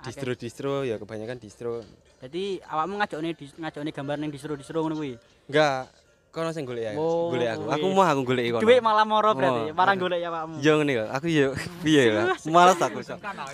Distro-distro 0.00 0.84
ya 0.84 0.96
kebanyakan 0.96 1.40
distro. 1.40 1.80
Jadi 2.20 2.60
awakmu 2.60 3.00
ngajokne 3.00 3.32
dis- 3.32 3.56
ngajokne 3.56 3.90
gambar 3.92 4.16
ning 4.20 4.28
distro-distro 4.28 4.84
ngono 4.84 4.96
kuwi. 4.96 5.16
Enggak, 5.48 5.88
kono 6.30 6.54
sing 6.54 6.62
golek 6.62 6.84
ya. 6.86 6.92
Oh, 6.94 7.30
golek 7.34 7.58
aku. 7.58 7.64
Aku 7.74 7.86
mau 7.90 8.06
aku 8.06 8.22
golek 8.22 8.54
kono. 8.54 8.62
Duit 8.62 8.78
malah 8.78 9.02
moro 9.02 9.34
berarti. 9.34 9.74
Marang 9.74 9.98
golek 9.98 10.18
ya 10.22 10.30
awakmu. 10.30 10.54
Yo 10.62 10.72
ngene 10.78 10.92
kok. 10.94 11.08
Aku 11.18 11.26
yo 11.26 11.46
piye 11.82 12.02
ya. 12.06 12.22
Malas 12.46 12.78
aku. 12.78 13.02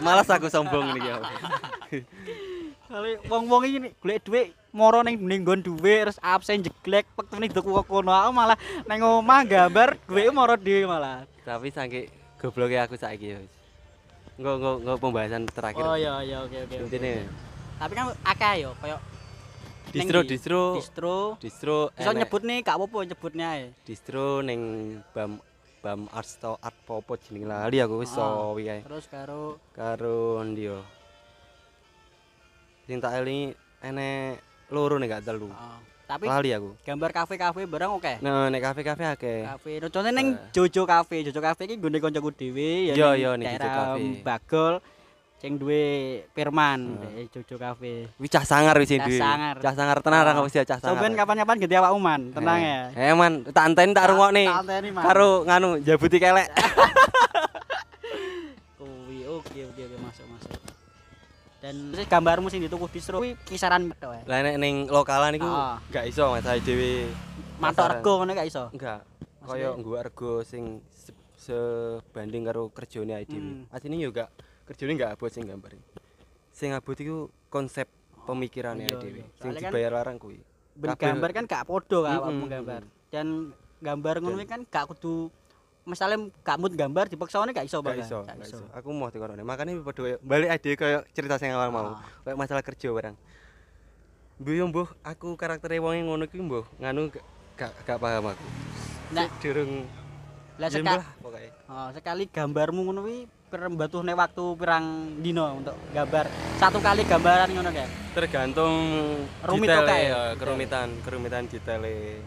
Malas 0.04 0.28
aku 0.28 0.46
sombong 0.52 0.92
niki 0.92 1.08
aku. 1.08 1.26
Kali 2.86 3.10
wong-wong 3.26 3.62
iki 3.66 3.78
golek 4.04 4.18
dhuwit 4.22 4.46
moro 4.70 5.00
ning 5.00 5.16
ning 5.18 5.40
nggon 5.42 5.64
dhuwit 5.64 6.06
terus 6.06 6.18
absen 6.20 6.60
jeglek 6.62 7.08
pektune 7.16 7.48
dok 7.48 7.66
kono 7.88 8.12
aku 8.12 8.30
malah 8.30 8.60
nang 8.84 9.00
omah 9.02 9.42
gambar 9.48 9.96
dhuwit 10.04 10.30
moro 10.30 10.54
dhewe 10.54 10.84
malah. 10.84 11.24
Tapi 11.42 11.72
saking 11.72 12.12
gobloknya 12.36 12.84
aku 12.84 12.94
saiki 13.00 13.34
ya. 13.34 13.40
Engko 14.36 14.84
engko 14.84 14.92
pembahasan 15.00 15.48
terakhir. 15.48 15.80
Oh 15.80 15.96
iya 15.96 16.20
iya 16.20 16.44
oke. 16.44 16.68
oke. 16.68 16.76
Intine 16.76 17.24
Tapi 17.76 17.92
kan 17.92 18.08
akeh 18.24 18.64
yo 18.64 18.72
koyo 18.80 18.96
distro 19.88 20.18
distro 20.22 20.60
distro. 20.74 21.14
distro 21.38 21.76
Iso 21.94 22.10
nyebut 22.12 22.42
nih 22.42 22.60
gak 22.60 22.76
apa-apa 22.76 22.98
nyebutnya 23.04 23.46
ae. 23.52 23.64
distro 23.82 24.40
ning 24.40 24.60
bam 25.10 25.38
bam 25.78 26.10
art 26.10 26.26
art 26.58 26.76
popo 26.82 27.14
jeneng 27.16 27.46
lali 27.46 27.78
aku 27.78 28.02
wis 28.02 28.10
Ah. 28.12 28.50
so 28.50 28.56
kae. 28.56 28.82
Terus 28.82 29.06
karo 29.06 29.42
Karo 29.72 30.18
ndi 30.42 30.66
yo. 30.66 30.82
Sing 32.84 32.98
tak 32.98 33.14
elingi 33.16 33.50
enek 33.80 34.38
loro 34.68 34.96
nek 34.96 35.10
gak 35.12 35.24
telu. 35.24 35.50
ah, 35.50 35.78
tapi 36.06 36.26
Lali 36.26 36.50
aku. 36.50 36.74
gambar 36.82 37.10
kafe-kafe 37.12 37.62
barang 37.64 37.90
oke. 37.92 38.14
Nah, 38.20 38.46
nek 38.46 38.62
kafe-kafe 38.62 39.04
akeh. 39.08 39.40
Kafe, 39.44 39.70
no, 39.78 39.86
contohnya 39.86 40.12
neng 40.12 40.38
Jojo 40.50 40.82
Cafe, 40.84 41.22
Jojo 41.22 41.38
Cafe 41.40 41.66
iki 41.66 41.74
nggone 41.76 41.98
kancaku 41.98 42.30
dhewe 42.32 42.70
ya 42.86 42.94
Iya, 42.94 43.08
ning 43.08 43.18
iya, 43.18 43.30
ning 43.36 43.46
Jojo 43.52 43.68
Cafe. 43.68 44.02
Bagol 44.22 44.74
sing 45.36 45.60
duwe 45.60 45.84
Firman 46.32 46.96
Heeh. 46.96 47.28
dek 47.28 47.44
Jojo 47.44 47.56
Cafe. 47.56 48.08
Wih 48.16 48.26
cah 48.26 48.40
sangar 48.42 48.72
wis 48.76 48.88
duwe. 48.88 49.20
Cah 49.60 49.74
sangar 49.74 50.00
tenan 50.00 50.24
Ah. 50.24 50.32
aku 50.32 50.48
wis 50.48 50.56
cah 50.56 50.80
sangar. 50.80 50.96
Kapan-kapan 50.96 51.56
ganti 51.60 51.76
awakmu 51.76 52.00
man, 52.00 52.20
tenang 52.32 52.58
ya. 52.58 52.80
Eh 52.92 53.12
man, 53.12 53.44
tak 53.44 53.64
anteni 53.66 53.92
tak 53.92 54.08
rungokne. 54.08 54.44
Tak 54.44 54.60
anteni, 54.64 54.88
Man. 54.90 55.04
Karo 55.04 55.44
nganu 55.44 55.68
jabuti 55.80 56.16
kelek. 56.16 56.48
Kuwi 58.76 59.18
oke 59.24 59.60
oke 59.66 59.80
oke 59.82 59.96
masuk 60.00 60.26
masuk. 60.30 60.52
Dan 61.56 61.74
terus 61.90 62.06
gambarmu 62.06 62.48
sing 62.48 62.60
dituku 62.60 62.86
distro 62.88 63.18
kuwi 63.18 63.36
kisaran 63.42 63.92
tok 63.92 64.12
ya. 64.12 64.22
Lah 64.24 64.38
nek 64.40 64.56
ning 64.56 64.88
lokalan 64.88 65.34
iku 65.34 65.48
Ah. 65.48 65.76
gak 65.88 66.06
iso 66.06 66.32
Mas 66.32 66.44
dhewe. 66.60 67.08
Mantok 67.56 67.76
pasaran. 67.82 67.92
rego 67.98 68.12
ngono 68.16 68.32
gak 68.32 68.48
iso. 68.48 68.64
Enggak. 68.72 69.00
Kaya 69.46 69.68
nggo 69.72 69.94
rego 69.96 70.32
sing 70.42 70.80
se- 70.88 71.14
sebanding 71.36 72.44
karo 72.44 72.68
kerjane 72.68 73.12
ae 73.14 73.24
dhewe. 73.24 73.40
Hmm. 73.40 73.64
Asline 73.68 73.96
yo 73.98 74.10
gak 74.10 74.28
kerjane 74.66 74.92
gak 74.94 75.14
abot 75.14 75.30
sing 75.30 75.46
gambar. 75.46 75.70
Sing 76.50 76.70
abot 76.74 76.96
iku 76.96 77.30
konsep 77.48 77.86
pemikirannya 78.26 78.90
Iya, 78.90 78.96
ae 78.98 79.02
dhewe. 79.02 79.22
Sing 79.22 79.30
Soalnya 79.38 79.60
kan 79.62 79.70
dibayar 79.70 79.92
larang 79.94 80.16
kuwi. 80.18 80.38
Ben 80.76 80.92
gambar 80.92 81.30
kan 81.32 81.44
gak 81.46 81.64
podo 81.64 82.04
kan 82.04 82.18
awakmu 82.20 82.44
Mm-mm, 82.44 82.52
gambar. 82.52 82.82
Dan 83.08 83.26
gambar 83.78 84.14
ngono 84.20 84.36
kuwi 84.36 84.46
kan 84.46 84.60
gak 84.66 84.84
kudu 84.90 85.30
misalnya 85.86 86.18
gak 86.42 86.58
mood 86.58 86.74
gambar 86.74 87.06
dipaksane 87.06 87.54
gak 87.54 87.64
iso 87.64 87.78
Gak 87.78 87.86
Bang. 87.86 87.98
iso, 88.02 88.18
Gak 88.26 88.36
gak 88.36 88.48
iso. 88.50 88.66
Aku 88.74 88.90
mau 88.90 89.06
dikorone. 89.06 89.40
Makane 89.40 89.78
padha 89.80 90.02
kaya 90.02 90.16
balik 90.20 90.50
ade 90.50 90.70
kaya 90.74 90.98
cerita 91.14 91.38
sing 91.38 91.54
awal 91.54 91.70
mau. 91.70 91.94
Ah. 91.94 92.02
Kayak 92.26 92.36
masalah 92.36 92.62
kerja 92.66 92.90
barang. 92.90 93.16
Mbuh 94.36 94.52
yo 94.52 94.64
mbuh 94.68 94.88
aku 95.00 95.32
karaktere 95.38 95.80
wonge 95.80 96.04
ngono 96.04 96.26
ki 96.26 96.42
mbuh 96.42 96.66
nganu 96.76 97.08
gak 97.08 97.72
gak, 97.88 97.96
paham 97.96 98.36
aku. 98.36 98.46
Nah, 99.16 99.30
Durung 99.40 99.86
lah 100.56 100.68
ya 100.68 100.80
seka, 100.80 100.88
mbah, 100.98 101.04
pokoknya. 101.20 101.50
oh, 101.68 101.88
sekali 101.92 102.24
gambarmu 102.28 102.80
ngono 102.84 103.00
kuwi 103.04 103.28
batuhne 103.48 104.12
waktu 104.12 104.44
pirang 104.54 104.84
dino 105.22 105.46
untuk 105.54 105.76
gambar 105.90 106.26
satu 106.58 106.78
kali 106.78 107.02
gambaran 107.02 107.48
ngono 107.50 107.70
kae. 107.70 107.86
Tergantung 108.12 108.74
Rumit 109.44 109.68
detail 109.68 110.08
ya, 110.08 110.22
kerumitan, 110.34 110.88
kerumitan 111.00 111.44
detailnya. 111.46 112.18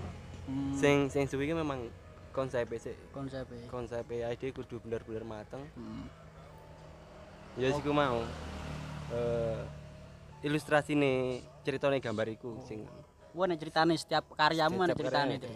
Hmm, 0.46 0.74
Sing 0.74 1.10
sing 1.10 1.26
suwi 1.26 1.52
memang 1.52 1.90
konsep 2.32 2.66
sih. 2.78 2.96
konsepnya. 3.12 3.68
Konsep 3.68 4.06
ide 4.08 4.48
kudu 4.50 4.80
bener-bener 4.80 5.22
mateng. 5.24 5.66
Hmm. 5.76 6.08
Ya 7.58 7.74
siku 7.74 7.92
mau. 7.92 8.24
Eh 9.12 9.60
ilustrasi 10.40 10.96
nih 10.96 11.44
ceritane 11.62 12.00
gambar 12.00 12.32
iku 12.32 12.64
sing 12.64 12.88
Wah, 13.30 13.46
nek 13.46 13.60
ceritane 13.60 13.94
setiap 13.94 14.26
karyamu 14.34 14.82
setiap 14.82 14.98
ceritane. 15.06 15.36
karya 15.38 15.46
Dek. 15.46 15.54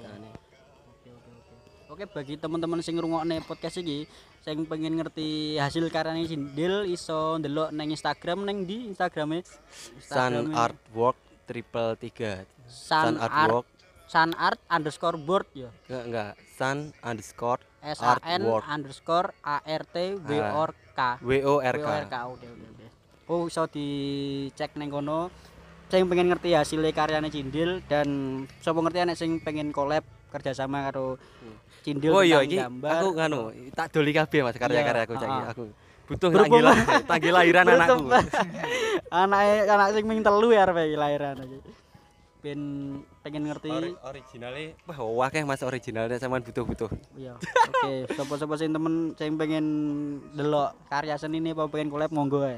Oke, 1.94 2.10
bagi 2.10 2.42
teman-teman 2.42 2.82
sing 2.82 2.98
ngrungokne 2.98 3.38
podcast 3.46 3.78
iki, 3.78 4.10
sing 4.42 4.66
pengen 4.66 4.98
ngerti 4.98 5.62
hasil 5.62 5.86
karyane 5.94 6.26
Sindil 6.26 6.90
iso 6.90 7.38
ndelok 7.38 7.70
nang 7.70 7.86
Instagram 7.86 8.50
nang 8.50 8.66
di 8.66 8.90
Instagrame 8.90 9.46
Sun 9.46 9.62
Instagrame 10.02 10.58
Artwork 10.58 11.18
triple 11.46 11.94
tiga. 12.02 12.50
Sun 12.66 13.22
Art 13.22 13.30
Artwork 13.30 13.68
Sun 14.10 14.34
Art 14.42 14.58
underscore 14.74 15.22
board 15.22 15.46
ya. 15.54 15.70
enggak 15.86 16.04
enggak 16.10 16.32
Sun 16.58 16.78
underscore 17.06 17.62
S 17.86 18.02
A 18.02 18.18
N 18.26 18.42
underscore 18.42 19.30
A 19.46 19.62
R 19.62 19.84
T 19.86 20.18
W 20.18 20.42
O 20.50 20.66
R 20.66 20.72
K. 20.98 21.00
W 21.22 21.42
O 21.46 21.54
R 21.62 21.76
W 21.78 21.86
K. 21.86 21.86
O 21.86 21.94
R 21.94 22.06
K. 22.10 22.16
Oke, 22.26 22.46
oke, 22.50 22.66
oke. 22.74 22.88
Oh, 23.30 23.46
iso 23.46 23.70
dicek 23.70 24.74
nang 24.82 24.90
kono. 24.90 25.30
Sing 25.94 26.10
pengen 26.10 26.26
ngerti 26.34 26.58
hasil 26.58 26.82
karyane 26.90 27.30
Cindil 27.30 27.86
dan 27.86 28.42
sapa 28.66 28.82
ngerti 28.82 29.06
anek 29.06 29.14
sing 29.14 29.38
pengen 29.46 29.70
collab 29.70 30.02
kerjasama 30.34 30.90
karo 30.90 31.22
Cindil 31.86 32.10
Oh 32.10 32.26
iya 32.26 32.42
iki 32.42 32.58
gambar. 32.58 32.90
aku 32.98 33.08
nganu 33.14 33.42
tak 33.78 33.94
doli 33.94 34.10
kabeh 34.10 34.42
Mas 34.42 34.58
karya-karya 34.58 35.06
aku 35.06 35.14
saiki 35.22 35.38
ah. 35.38 35.54
aku 35.54 35.64
butuh 36.10 36.34
tanggal 36.34 36.66
tanggal 37.06 37.34
lahiran 37.38 37.66
anakku. 37.70 38.10
Anake 39.14 39.54
anak 39.70 39.88
sing 39.94 40.04
ming 40.10 40.26
telu 40.26 40.50
ya 40.50 40.66
arep 40.66 40.82
lahiran 40.98 41.46
iki. 41.46 41.60
Ben 42.42 42.60
pengen 43.22 43.54
ngerti. 43.54 43.70
Ori- 43.70 44.00
originalnya 44.02 44.74
wah 44.90 45.30
akeh 45.30 45.46
Mas 45.46 45.62
originalnya 45.62 46.18
sampean 46.18 46.42
butuh-butuh. 46.42 46.90
Iya. 47.14 47.38
Oke, 47.38 48.10
sapa-sapa 48.18 48.58
sing 48.58 48.74
temen 48.74 49.14
sing 49.14 49.38
pengen 49.38 49.66
delok 50.34 50.74
karya 50.90 51.22
seni 51.22 51.38
ini 51.38 51.54
apa 51.54 51.70
pengen 51.70 51.94
collab 51.94 52.10
monggo 52.10 52.42
ae. 52.50 52.58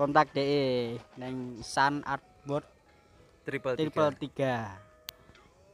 Kontak 0.00 0.32
DE 0.32 0.96
nang 1.20 1.60
Sun 1.60 2.00
Art 2.08 2.29
Board 2.50 2.66
Triple 3.46 3.78
triple 3.78 4.10
tiga. 4.18 4.74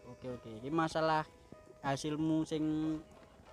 Oke 0.07 0.29
oke. 0.29 0.51
Ini 0.61 0.69
masalah 0.71 1.25
hasilmu 1.81 2.45
sing 2.45 2.63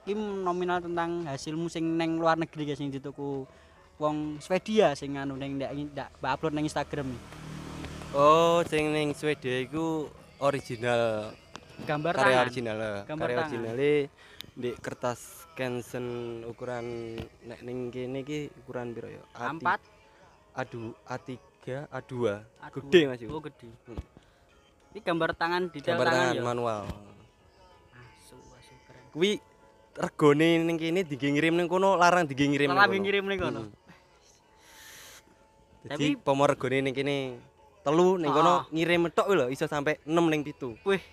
iki 0.03 0.13
nominal 0.13 0.83
tentang 0.83 1.23
hasilmu 1.25 1.71
sing 1.71 1.95
neng 1.95 2.19
luar 2.19 2.35
negeri 2.35 2.67
guys 2.67 2.77
sing 2.83 2.91
dituku 2.91 3.47
wong 3.97 4.37
Swedia 4.43 4.91
sing 4.93 5.15
anu 5.15 5.33
neng 5.39 5.55
ndak 5.57 5.71
ndak 5.95 6.09
upload 6.19 6.53
nang 6.53 6.67
Instagram. 6.67 7.09
Oh, 8.13 8.61
sing 8.69 8.93
ning 8.93 9.15
Swedia 9.17 9.63
iku 9.65 10.11
original 10.43 11.33
Gambar 11.89 12.13
karya 12.13 12.27
tangan. 12.37 12.45
original. 12.45 12.79
Gambar 13.09 13.27
Karya 13.27 13.37
tangan. 13.39 13.49
originale 13.49 13.91
di 14.53 14.69
kertas 14.77 15.19
Canson 15.57 16.05
ukuran 16.45 17.17
nek 17.49 17.59
ning 17.65 17.89
kene 17.89 18.21
iki 18.21 18.45
ukuran 18.61 18.93
piro 18.93 19.09
ya? 19.09 19.23
A3 19.33 19.57
A4 19.57 19.79
A2 20.53 20.73
A3 21.09 21.52
A2 21.63 22.13
A2. 22.59 22.71
gede 22.75 22.99
Mas 23.07 23.19
Oh 23.25 23.39
gede. 23.39 23.67
Hmm. 23.87 23.99
Ini 24.91 24.99
gambar 24.99 25.29
tangan 25.33 25.71
detail 25.71 25.95
Gambar 25.95 26.07
tangan 26.07 26.21
tangan 26.21 26.35
ya. 26.35 26.43
manual. 26.43 26.83
Asu 27.93 28.35
asu 28.53 28.73
keren. 28.83 29.03
Kuwi 29.09 29.31
regone 29.93 30.47
ning 30.59 30.77
kene 30.77 31.01
dikirim 31.01 31.53
ning 31.53 31.65
kono 31.65 31.95
larang 31.95 32.25
dikirim 32.25 32.67
ning 32.67 32.73
Larang 32.73 32.99
ngirim 32.99 33.25
ning 33.25 33.39
kono. 33.39 33.61
Hmm. 33.61 33.71
Jadi 35.85 36.13
Tapi- 36.13 36.19
pomo 36.19 36.43
regone 36.43 36.79
ning 36.81 36.93
kene 36.93 37.39
telu 37.81 38.15
ning 38.15 38.29
Ah. 38.29 38.35
kono 38.35 38.53
ngirim 38.69 39.07
tok 39.09 39.27
lho 39.29 39.45
iso 39.47 39.65
sampai 39.65 39.97
6 40.03 40.27
ning 40.27 40.41
7. 40.41 40.75
Wih. 40.83 41.03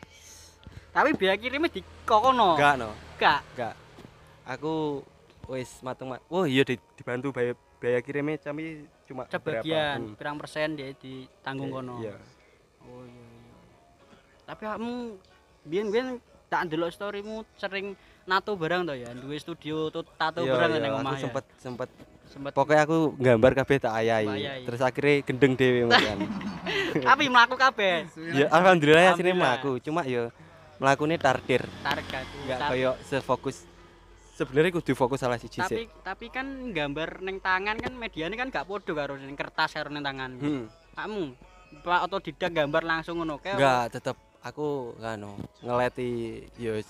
Tapi 0.90 1.14
biaya 1.14 1.38
kirimnya 1.38 1.70
di 1.70 1.80
kokono. 2.02 2.58
Enggak 2.58 2.74
no. 2.76 2.90
Enggak. 3.14 3.40
Enggak. 3.54 3.74
Aku 4.44 5.02
wis 5.46 5.78
mateng 5.80 6.10
mat. 6.10 6.18
Oh 6.26 6.42
iya 6.42 6.62
di- 6.62 6.82
dibantu 6.94 7.30
biaya 7.30 7.54
biaya 7.80 7.98
kirimnya 7.98 8.36
tapi 8.38 8.84
cuma. 9.04 9.24
Sebagian, 9.26 9.98
Hmm. 10.04 10.14
pirang 10.14 10.36
persen 10.36 10.76
dia 10.76 10.92
ditanggung 10.92 11.72
kono. 11.72 11.96
Iya. 11.98 12.14
Oh 12.82 13.02
iya 13.02 13.24
iya. 13.24 13.54
Tapi 14.44 14.62
kamu 14.62 14.92
biyen-biyen 15.62 16.08
tak 16.46 16.66
ndelok 16.66 16.90
storymu 16.90 17.42
sering 17.54 17.94
nato 18.22 18.52
barang 18.52 18.84
to 18.84 18.94
ya, 18.94 19.10
duwe 19.10 19.36
studio 19.36 19.88
tuh 19.88 20.04
tato 20.12 20.40
Iya, 20.40 20.52
barang 20.52 20.70
iya, 20.72 20.80
aku 20.84 20.98
omah 20.98 21.12
ya. 21.12 21.20
sempet 21.20 21.44
sempet 21.56 21.88
Sempet. 22.26 22.52
pokoknya 22.52 22.82
aku 22.84 22.98
gambar 23.16 23.52
kabeh 23.56 23.76
tak. 23.80 23.92
Ayahi. 23.96 24.62
Terus 24.62 24.80
akhirnya 24.80 25.14
gendeng 25.24 25.54
dhewe 25.54 25.88
kan. 25.88 26.18
Tapi 27.08 27.24
mlaku 27.26 27.54
kabeh. 27.56 28.06
ya 28.30 28.46
alhamdulillah 28.48 29.02
asline 29.08 29.30
Alhamdulillah. 29.30 29.38
mlaku, 29.56 29.72
cuma 29.80 30.00
ya 30.04 30.30
mlakune 30.76 31.16
tardir. 31.16 31.62
Target. 31.80 32.26
Enggak 32.44 32.58
Tapi- 32.60 32.70
koyo 32.76 32.90
sefokus 33.02 33.66
sebenarnya 34.40 34.72
kudu 34.80 34.96
fokus 34.96 35.20
salah 35.20 35.36
siji 35.36 35.60
tapi 35.60 35.84
sih. 35.84 35.86
tapi 36.00 36.26
kan 36.32 36.72
gambar 36.72 37.20
neng 37.20 37.44
tangan 37.44 37.76
kan 37.76 37.92
medianya 37.92 38.40
kan 38.40 38.48
gak 38.48 38.64
podo 38.64 38.96
karo 38.96 39.20
neng 39.20 39.36
kertas 39.36 39.76
karo 39.76 39.92
neng 39.92 40.00
tangan. 40.00 40.40
Hmm. 40.40 40.64
Kamu 40.96 41.24
Pak 41.84 42.10
otodidak 42.10 42.50
gambar 42.50 42.82
langsung 42.82 43.22
ngono 43.22 43.38
kae. 43.38 43.54
Enggak, 43.54 43.94
tetep 43.94 44.16
aku 44.40 44.96
nganu 44.98 45.36
ngeleti 45.62 46.42
ya 46.56 46.74
wis 46.74 46.88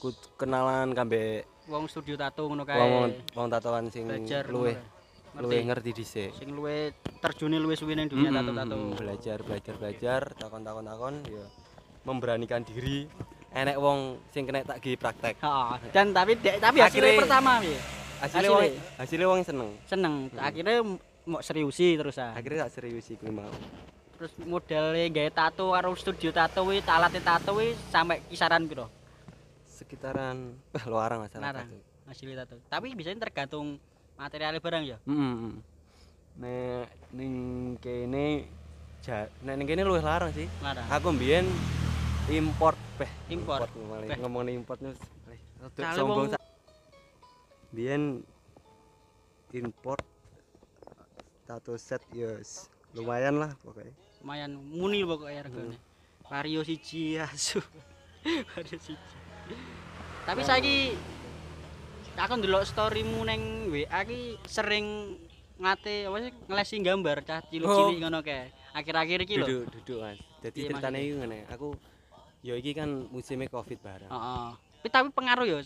ku 0.00 0.10
kenalan 0.40 0.96
kambe 0.96 1.44
Wong 1.68 1.84
studio 1.84 2.16
tato 2.16 2.48
ngono 2.48 2.64
kae. 2.64 2.80
wong 2.80 3.12
wong 3.36 3.46
tatoan 3.52 3.92
sing 3.92 4.08
belajar 4.08 4.48
luwih 4.48 4.74
kae. 4.74 5.44
luwih 5.44 5.60
ngerti 5.68 5.90
dhisik. 5.92 6.30
Sing 6.40 6.56
luwih 6.56 6.96
terjune 7.20 7.60
luwih 7.60 7.76
suwi 7.76 7.94
ning 7.94 8.08
dunia 8.08 8.32
tato-tato. 8.32 8.74
mm, 8.74 8.96
belajar 8.96 9.38
belajar 9.44 9.74
belajar 9.76 10.20
takon 10.40 10.64
takon 10.64 10.88
takon 10.88 11.14
ya 11.28 11.44
memberanikan 12.08 12.64
diri 12.64 13.04
enek 13.50 13.76
wong 13.76 13.98
sing 14.28 14.44
kena 14.44 14.60
tak 14.62 14.78
gi 14.78 14.94
praktek 14.94 15.36
Heeh. 15.36 15.90
Dan 15.90 16.12
tapi 16.12 16.36
dek- 16.36 16.58
tapi 16.58 16.78
hasilnya 16.78 17.14
pertama 17.16 17.58
piye? 17.58 17.78
hasilnya 18.18 18.50
wong 18.50 18.64
hasilnya 18.96 19.26
wong 19.26 19.40
seneng 19.42 19.70
Seneng. 19.84 20.14
Akhirnya 20.34 20.76
mau 21.24 21.40
seriusi 21.40 21.94
terus 21.94 22.16
ah. 22.16 22.32
akhirnya 22.32 22.66
tak 22.66 22.72
serius 22.74 23.08
iku 23.08 23.28
mau 23.28 23.48
Terus 24.14 24.34
modelnya 24.42 25.06
gawe 25.08 25.30
tato 25.30 25.70
karo 25.70 25.94
studio 25.94 26.28
tato 26.28 26.66
kuwi, 26.66 26.82
alatnya 26.82 27.22
tato 27.22 27.54
kuwi 27.54 27.70
sampai 27.86 28.18
kisaran 28.26 28.66
piro? 28.66 28.90
sekitaran 29.62 30.58
larang 30.84 31.22
masalah 31.22 31.54
Larang. 31.54 31.70
tato. 31.70 32.10
Asli 32.10 32.34
tato. 32.34 32.58
Tapi 32.66 32.90
biasanya 32.92 33.22
tergantung 33.22 33.78
materialnya 34.14 34.58
barang 34.58 34.82
ya. 34.84 34.98
Heeh. 34.98 35.54
Nek 36.36 36.86
ning 37.12 37.34
kene 37.78 38.50
nek 39.38 39.54
ning 39.54 39.66
kene 39.66 39.82
luwih 39.82 40.02
larang 40.02 40.32
sih. 40.32 40.50
Larang. 40.58 40.82
Aku 40.90 41.14
mbiyen 41.14 41.46
import 42.28 42.76
beh 42.96 43.10
Import. 43.30 43.68
import 43.68 43.72
malih 43.88 44.08
rada 45.58 45.74
Kali 45.74 45.96
sombong. 45.96 46.28
Biyen 47.68 48.02
import 49.50 50.04
tato 51.44 51.74
set 51.76 52.04
ya 52.12 52.36
s- 52.38 52.68
lumayan 52.92 53.38
lah 53.38 53.52
pokoknya. 53.58 53.92
Lumayan 54.20 54.52
muni 54.54 55.00
pokoknya 55.02 55.40
regane. 55.44 55.76
Vario 56.22 56.60
siji 56.62 57.16
asu. 57.24 57.60
Vario 58.52 58.76
siji. 58.76 59.16
Tapi 60.22 60.40
saiki 60.42 60.92
aku 62.14 62.32
ndelok 62.36 62.64
storymu 62.64 63.24
ning 63.24 63.42
WA 63.68 64.04
ki 64.04 64.36
sering 64.44 65.16
ngate 65.56 66.06
apa 66.06 66.16
sih 66.20 66.32
ngelesi 66.46 66.74
gambar 66.78 67.16
cah 67.22 67.40
cilik-cilik 67.42 67.96
Oh. 67.96 68.00
ngono 68.00 68.20
kae. 68.20 68.52
Akhir-akhir 68.70 69.18
iki 69.24 69.34
lho. 69.36 69.46
Duduk 69.46 69.64
duduk 69.74 69.98
Mas. 70.02 70.20
Jadi 70.38 70.58
Iya, 70.60 70.70
maksudnya? 70.70 71.00
iki 71.00 71.12
ngene, 71.16 71.38
aku 71.50 71.68
ya 72.40 72.54
iki 72.54 72.72
kan 72.72 72.88
musimnya 73.08 73.46
Covid 73.46 73.78
barang. 73.78 74.08
Heeh. 74.08 74.48
Tapi 74.78 74.88
tapi 74.88 75.08
pengaruh 75.10 75.44
ya 75.44 75.58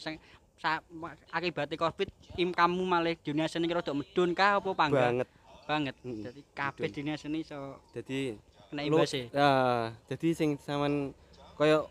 akibatnya 1.31 1.77
Covid 1.77 2.09
income-mu 2.37 2.85
malah 2.85 3.13
dunia 3.19 3.45
seni 3.45 3.67
ki 3.67 3.75
rada 3.75 3.93
medun 3.93 4.31
kah 4.33 4.59
apa 4.59 4.71
pangga? 4.73 5.11
Banget. 5.11 5.29
Banget. 5.63 5.95
Mm, 6.01 6.23
Jadi 6.23 6.41
kabeh 6.53 6.83
medun. 6.87 6.97
dunia 6.97 7.15
seni 7.17 7.39
iso 7.41 7.59
Jadi 7.91 8.39
kena 8.69 8.81
lu- 8.83 8.99
imbas 8.99 9.13
e. 9.13 9.27
Ya, 9.29 9.51
jadi 10.07 10.29
sing 10.33 10.55
sampean 10.57 11.13
koyo 11.55 11.91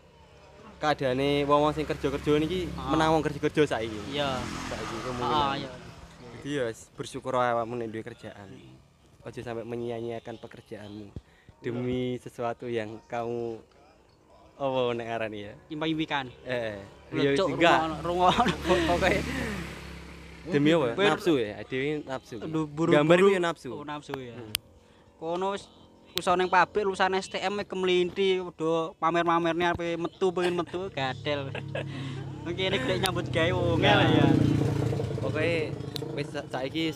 keadaane 0.78 1.46
wong-wong 1.46 1.70
sing 1.72 1.86
kerja-kerja 1.86 2.32
niki 2.38 2.66
Ah. 2.74 2.90
menang 2.90 3.14
wong 3.14 3.22
kerja-kerja 3.22 3.62
saiki. 3.68 4.00
Iya. 4.10 4.34
Saiki 4.66 4.82
Heeh, 4.88 5.02
kemungkinan. 5.04 5.56
iya. 5.58 5.70
Jadi 6.34 6.48
ya 6.50 6.64
bersyukur 6.92 7.32
awakmu 7.32 7.76
nek 7.76 7.88
duwe 7.88 8.02
kerjaan. 8.02 8.50
Ojo 9.22 9.38
sampai 9.38 9.62
menyia-nyiakan 9.62 10.34
pekerjaanmu 10.36 11.06
demi 11.62 12.18
sesuatu 12.18 12.66
yang 12.66 12.98
kamu 13.06 13.62
oh 14.62 14.94
nek 14.94 15.08
arani 15.10 15.50
ya. 15.50 15.52
Impi-impikan. 15.68 16.30
Eh, 16.46 16.78
ya 17.10 17.34
Lecuk 17.34 17.58
enggak. 17.58 17.98
rungono 18.06 18.54
pokoke 18.70 19.18
Demi 20.42 20.74
apa? 20.74 20.98
Nafsu 20.98 21.38
ya, 21.38 21.62
dhewe 21.62 22.02
nafsu. 22.02 22.42
Aduh, 22.42 22.66
buru-buru. 22.66 22.98
Gambar 22.98 23.18
ya 23.30 23.38
nafsu. 23.38 23.70
Oh, 23.78 23.86
nafsu 23.86 24.10
ya. 24.18 24.34
Hmm. 24.34 24.50
Kono 25.22 25.54
wis 25.54 25.70
usaha 26.18 26.34
ning 26.34 26.50
pabrik 26.50 26.82
lulusan 26.82 27.14
STM 27.14 27.62
e 27.62 27.64
kemlinti 27.64 28.42
do 28.58 28.90
pamer-pamerne 28.98 29.70
ape 29.70 29.94
metu 29.94 30.34
pengen 30.34 30.58
metu 30.58 30.90
gadel. 30.90 31.46
Mungkin 32.42 32.74
ini 32.74 32.78
golek 32.82 32.98
nyambut 33.06 33.26
gawe 33.30 33.50
wong 33.54 33.78
ya. 33.86 34.02
Pokoknya 35.22 35.70
wis 36.18 36.26
sa- 36.26 36.46
saiki 36.50 36.90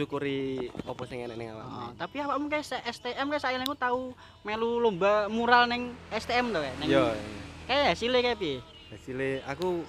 s- 0.00 0.02
syukuri 0.02 0.40
apa 0.80 1.02
sing 1.04 1.20
enek 1.20 1.36
ning 1.36 1.48
Oh, 1.50 1.60
awakmu. 1.60 1.92
tapi 1.94 2.16
awakmu 2.18 2.46
kayak 2.48 2.64
se- 2.64 2.84
STM 2.90 3.26
kayak 3.28 3.42
saya 3.42 3.56
aku 3.58 3.76
tahu 3.76 4.00
melu 4.42 4.80
lomba 4.80 5.28
mural 5.28 5.64
ning 5.66 5.92
STM 6.10 6.48
to 6.48 6.58
kayak. 6.58 6.76
Ning 6.80 6.88
Yo, 6.88 7.04
kayak 7.66 7.92
hasilnya 7.92 8.20
kayak 8.22 8.38
piye? 8.38 8.58
hasilnya 8.88 9.44
aku 9.46 9.84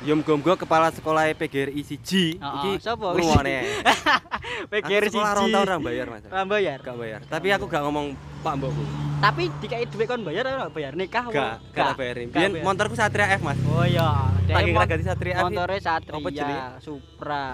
yo 0.00 0.16
muga-muga 0.16 0.56
kepala 0.56 0.88
sekolah 0.88 1.28
PGRI 1.32 1.82
siji 1.82 2.38
Heeh, 2.38 2.54
iki 2.56 2.70
sapa? 2.80 3.12
ngrungokne. 3.12 3.84
PGR 4.72 5.04
Aku 5.04 5.12
sekolah 5.12 5.32
rong 5.36 5.48
tahun 5.50 5.66
ora 5.68 5.76
bayar 5.78 6.06
Mas. 6.08 6.22
Ora 6.24 6.44
bayar. 6.46 6.78
Gak 6.80 6.96
bayar. 6.96 7.20
Tapi 7.26 7.48
aku 7.50 7.64
gak 7.66 7.82
ngomong 7.82 8.06
Pak 8.40 8.54
Mbokku. 8.56 8.84
Tapi 9.20 9.52
dikai 9.60 9.84
duit 9.86 10.08
kon 10.08 10.24
bayar 10.24 10.48
ora 10.48 10.66
bayar 10.66 10.96
nikah? 10.96 11.28
Gak, 11.28 11.60
gak. 11.70 11.94
Gak 11.94 12.32
Biyen 12.32 12.52
bayar. 12.52 12.64
motorku 12.64 12.96
Satria 12.96 13.36
F, 13.36 13.44
Mas. 13.44 13.58
Oh 13.68 13.84
iya, 13.84 14.32
Tak 14.48 14.58
Dek, 14.58 14.72
ngeragati 14.72 15.04
Satria 15.04 15.34
F. 15.36 15.44
Motornya 15.44 15.78
jenenge? 15.78 15.84
Satria, 15.84 16.64
Supra, 16.80 17.46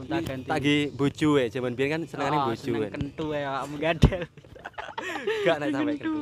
gonta 0.00 0.16
ganti. 0.24 0.48
Tak 0.48 0.58
gi 0.64 0.76
bojo 0.96 1.30
ya, 1.36 1.46
jaman 1.52 1.72
biyen 1.76 1.88
kan 1.92 2.02
senengane 2.08 2.36
Oh, 2.40 2.44
bojo 2.48 2.56
seneng 2.56 2.92
kentu 2.92 3.26
ya, 3.36 3.50
kamu 3.60 3.76
gadel. 3.76 4.22
Gak 5.46 5.56
nek 5.60 5.68
sampe 5.76 5.92
kentu. 6.00 6.20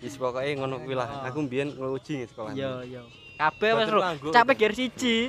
Wis 0.00 0.14
pokoke 0.16 0.50
ngono 0.56 0.74
kuwi 0.84 0.94
lah. 0.96 1.08
Aku 1.28 1.44
biyen 1.44 1.68
ngeluji 1.76 2.24
sekolah. 2.28 2.52
Iya, 2.56 2.72
iya. 2.88 3.02
Kabeh 3.36 3.70
wis 3.76 3.88
lho, 3.92 4.00
capek 4.32 4.56
gear 4.56 4.72
siji. 4.72 5.28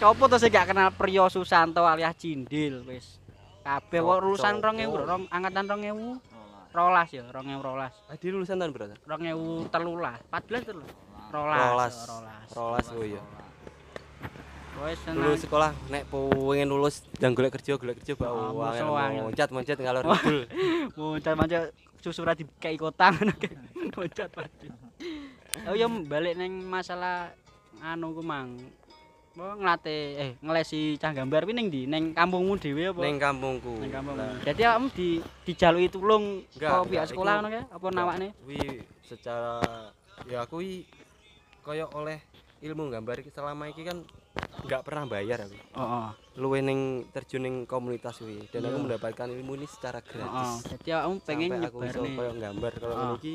Copo 0.00 0.26
to 0.26 0.36
sing 0.40 0.50
gak 0.50 0.72
kenal 0.72 0.90
Priyo 0.90 1.28
Susanto 1.28 1.84
alias 1.84 2.16
Cindil 2.16 2.82
wis. 2.88 3.20
Kabeh 3.64 4.00
kok 4.00 4.18
lulusan 4.20 4.60
2000, 4.60 5.08
rong 5.08 5.22
angkatan 5.28 5.64
2000. 5.68 6.20
Rolas 6.74 7.06
ya, 7.14 7.22
2012. 7.30 8.10
Adi 8.10 8.26
lulusan 8.34 8.58
tahun 8.58 8.74
berapa? 8.74 8.98
2013, 9.06 9.70
14 9.70 10.66
terus. 10.66 10.90
Rolas. 11.30 11.62
Rolas. 11.62 11.94
oh, 11.94 12.06
Rolas. 12.10 12.48
Rolas 12.50 12.86
oh 12.90 13.06
iya. 13.06 13.22
Wis 14.74 14.98
Lulus 15.14 15.40
sekolah 15.46 15.70
nek 15.86 16.02
pengen 16.10 16.66
lulus 16.66 17.06
dan 17.16 17.30
golek 17.32 17.54
kerja, 17.54 17.78
golek 17.78 18.02
kerja 18.02 18.18
Pak. 18.18 18.26
Oh, 18.34 18.58
Wah, 18.58 18.74
musuh 18.74 18.96
angel. 18.98 19.22
moncat-moncat 19.30 19.76
ngalor 19.78 20.02
ngidul. 20.10 20.38
Moncat-moncat 20.98 21.62
susura 22.02 22.34
dikai 22.34 22.74
kotang 22.74 23.14
ngono 23.16 23.32
kae. 23.38 23.54
Moncat-moncat. 23.94 24.72
Oh 25.70 25.74
ya 25.78 25.86
balik 25.86 26.34
neng 26.34 26.66
masalah 26.66 27.30
anu 27.78 28.12
ku 28.12 28.22
mang. 28.26 28.58
Apa 29.34 29.58
nglate 29.58 29.96
eh 30.14 30.30
ngelesi 30.38 30.94
cah 30.98 31.10
gambar 31.10 31.42
kuwi 31.46 31.54
ning 31.58 31.66
ndi? 31.70 31.82
Ning 31.90 32.04
kampungmu 32.14 32.54
dhewe 32.58 32.90
apa? 32.90 33.00
Ning 33.02 33.18
kampungku. 33.18 33.82
Ning 33.82 33.90
kampungmu. 33.90 34.22
Lah, 34.22 34.38
Jadi 34.46 34.62
awakmu 34.62 34.86
di 34.94 35.08
dijaluki 35.42 35.88
tulung 35.90 36.46
Enggak, 36.54 36.70
kok 36.70 36.86
pihak 36.86 37.06
sekolah 37.10 37.32
ngono 37.42 37.48
kae 37.50 37.62
apa 37.66 37.86
enggak, 37.86 37.94
nawakne? 37.98 38.28
Kuwi 38.42 38.62
secara 39.06 39.58
ya 40.30 40.46
aku 40.46 40.62
i 40.62 40.86
kaya 41.66 41.90
oleh 41.90 42.22
ilmu 42.62 42.94
gambar 42.94 43.26
selama 43.26 43.66
iki 43.68 43.82
kan 43.82 44.06
nggak 44.64 44.82
pernah 44.82 45.04
bayar 45.04 45.38
aku. 45.42 45.54
Heeh. 45.54 46.08
Luwe 46.34 46.58
ning 46.58 46.80
terjun 47.08 47.42
ning 47.42 47.56
komunitas 47.64 48.16
kuwi 48.16 48.48
dan 48.48 48.64
aku 48.64 48.74
Iya. 48.74 48.82
mendapatkan 48.82 49.28
ilmu 49.30 49.52
ini 49.54 49.66
secara 49.66 50.00
gratis. 50.00 50.64
Jadi 50.66 50.88
awakmu 50.90 51.16
pengen 51.20 51.50
Sampai 51.52 51.68
aku 51.68 51.78
iso 51.80 52.00
nyebarne. 52.00 52.16
kaya 52.16 52.32
gambar 52.42 52.72
kalau 52.74 52.94
ngene 52.94 53.14
iki 53.14 53.34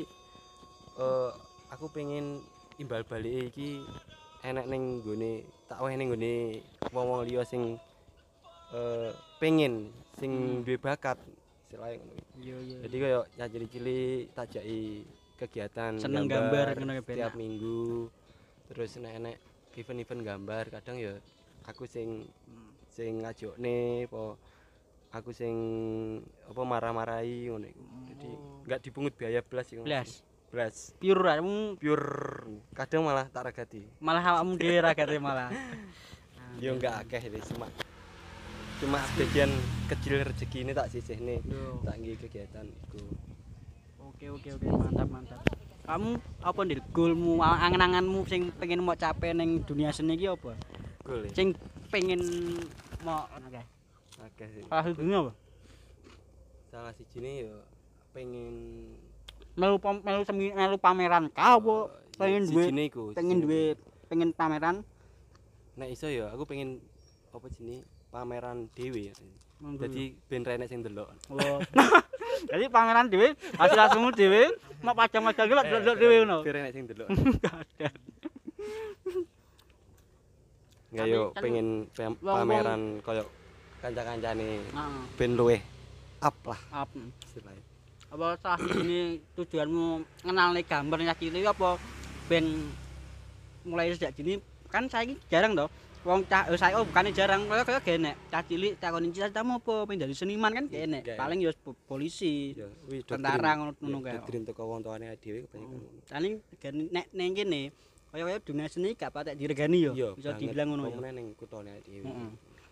eh 0.96 1.30
aku 1.70 1.86
pengen 1.88 2.24
imbal 2.76 3.02
balik 3.02 3.34
iki 3.48 3.80
enek 4.40 4.66
ning 4.66 4.82
gone 5.00 5.32
tak 5.64 5.78
weh 5.78 5.92
ning 5.92 6.08
gone 6.08 6.34
wong-wong 6.90 7.22
liya 7.24 7.42
sing 7.42 7.78
eh 8.70 9.10
pengen 9.38 9.88
sing 10.14 10.30
Hmm. 10.30 10.62
duwe 10.62 10.76
bakat 10.76 11.16
istilahnya 11.64 11.96
ngono. 11.96 12.12
Iya 12.36 12.56
iya. 12.60 12.76
Jadi 12.84 12.96
kaya 12.98 13.18
ya 13.30 13.44
cilik-cilik 13.46 14.20
tak 14.32 14.46
jaki 14.50 14.80
kegiatan 15.36 15.92
Seneng 15.96 16.26
gambar 16.26 16.74
Ben. 16.74 17.00
setiap 17.00 17.32
minggu. 17.32 18.10
Terus 18.66 18.98
nek-nek 18.98 19.38
event-event 19.78 20.22
gambar 20.24 20.64
kadang 20.70 20.96
ya 20.98 21.14
aku 21.66 21.86
sing 21.86 22.26
sing 22.90 23.22
ngajokne 23.22 24.10
apa 24.10 24.34
aku 25.10 25.30
sing 25.34 25.54
apa 26.46 26.62
marah-marahi 26.62 27.50
ngono 27.50 27.66
iku. 27.66 27.84
Jadi 28.10 28.28
enggak 28.66 28.80
dipungut 28.82 29.12
biaya 29.18 29.42
blas 29.42 29.66
iku. 29.70 29.82
Blas. 29.82 30.22
Blas. 30.50 30.76
Pure 30.98 31.38
Pure 31.78 32.10
kadang 32.74 33.06
malah 33.06 33.26
tak 33.30 33.54
regati. 33.54 33.86
malah 34.02 34.22
awakmu 34.34 34.58
dhewe 34.58 34.78
ragate 34.82 35.18
malah. 35.18 35.50
Ya 36.58 36.74
enggak 36.74 37.06
akeh 37.06 37.30
ini 37.30 37.38
cuma 37.46 37.70
cuma 38.82 38.98
sebagian 39.14 39.54
kecil 39.86 40.26
rezeki 40.26 40.66
ini 40.66 40.72
tak 40.74 40.90
sisihne 40.90 41.38
Yo. 41.46 41.78
tak 41.86 41.94
nggih 42.02 42.18
kegiatan 42.18 42.66
iku. 42.66 42.98
Oke 44.02 44.26
oke 44.34 44.58
oke 44.58 44.66
mantap 44.66 45.06
mantap. 45.06 45.40
Kamu 45.90 46.14
apa 46.46 46.60
nih 46.62 46.78
goalmu, 46.94 47.42
angan-anganmu 47.42 48.22
sing 48.30 48.54
pengen 48.62 48.78
mau 48.78 48.94
capai 48.94 49.34
neng 49.34 49.66
dunia 49.66 49.90
seni 49.90 50.14
iki 50.14 50.30
apa? 50.30 50.54
Ya. 51.02 51.34
Sing 51.34 51.50
pengen 51.90 52.22
mau 53.02 53.26
kae. 53.26 53.66
Akeh 54.22 54.46
sih. 54.54 54.62
Salah 54.70 54.86
apa? 54.86 55.32
Salah 56.70 56.92
sijine 56.94 57.30
ya 57.42 57.58
pengen 58.14 58.54
Melu 59.58 59.82
melu 59.82 60.22
semi 60.22 60.54
melu 60.54 60.78
pameran 60.78 61.26
kah 61.34 61.58
apa? 61.58 61.90
Pengen 62.14 62.46
duwe 62.46 62.70
sijine 62.70 62.82
iku. 62.86 63.10
pengen 63.10 63.42
duwe 63.42 63.74
iku. 63.74 63.82
pengen 64.06 64.30
pameran. 64.30 64.86
Nek 65.74 65.90
iso 65.90 66.06
ya 66.06 66.30
aku 66.30 66.46
pengen 66.46 66.78
apa 67.34 67.50
jenenge 67.50 67.82
pameran 68.14 68.70
dhewe. 68.78 69.10
Monggo. 69.58 69.90
Dadi 69.90 70.14
ben 70.30 70.46
renek 70.46 70.70
sing 70.70 70.86
delok. 70.86 71.10
Oh. 71.34 71.58
Jadi 72.48 72.64
pameran 72.72 73.10
dhewe, 73.12 73.36
hasil 73.58 73.78
hasilmu 73.78 74.08
dhewe, 74.16 74.54
mau 74.80 74.96
pajang-pajang 74.96 75.44
iki 75.44 75.54
lak 75.58 75.66
delok 75.68 75.96
dhewe 76.00 76.14
ngono. 76.24 76.38
Ben 76.46 76.52
renek 76.56 76.72
sing 76.72 76.84
delok. 76.88 77.08
Enggak 80.90 81.06
yo 81.06 81.30
pengen 81.38 81.86
pameran 82.18 82.98
koyo 83.06 83.22
kanca-kancane 83.78 84.58
Heeh. 84.58 85.02
ben 85.14 85.38
luweh 85.38 85.62
up 86.18 86.34
lah 86.44 86.60
istilahnya. 87.30 87.62
apa 88.10 88.26
salah 88.42 88.74
ini 88.82 89.22
tujuanmu 89.38 90.02
kenal 90.26 90.50
nih 90.50 90.66
gambar 90.66 90.98
cilik 91.14 91.46
apa 91.46 91.78
ben 92.26 92.74
mulai 93.62 93.94
sejak 93.94 94.18
dini 94.18 94.42
kan 94.66 94.90
saya 94.90 95.14
jarang 95.30 95.54
toh 95.54 95.70
wong 96.00 96.24
cah 96.24 96.48
eh, 96.48 96.56
saya 96.56 96.80
oh 96.80 96.84
bukannya 96.88 97.12
jarang 97.12 97.44
kaya 97.44 97.60
kaya 97.60 97.80
gene 97.84 98.16
cah 98.32 98.40
cilik 98.40 98.80
takon 98.80 99.12
cita-citamu 99.12 99.60
apa 99.60 99.84
pengen 99.84 100.08
jadi 100.08 100.14
seniman 100.16 100.52
kan 100.56 100.64
Gak. 100.64 101.20
paling 101.20 101.44
ya 101.44 101.52
po- 101.60 101.76
polisi 101.84 102.56
Tentara 103.04 103.60
ngono- 103.60 103.76
ngono 103.76 103.98
ya, 104.00 104.04
kae. 104.08 104.14
Doktrin 104.16 104.42
teko 104.48 104.62
wong 104.64 104.80
tuane 104.80 105.12
dhewe 105.20 105.44
kebanyakan 105.44 105.76
ngono. 105.76 106.00
paling 106.08 106.32
gene 106.56 106.82
nek 106.88 107.06
neng 107.12 107.32
kene 107.36 107.62
kaya-kaya 108.10 108.38
dunia 108.40 108.66
seni 108.66 108.96
gak 108.96 109.12
patek 109.12 109.36
diregani 109.36 109.78
yo. 109.92 110.16
Bisa 110.16 110.34
dibilang 110.34 110.72
ngono 110.72 110.88
ya. 110.88 111.12
Ning 111.12 111.36
kutone 111.36 111.78
dhewe. 111.84 112.02
Heeh. 112.08 112.30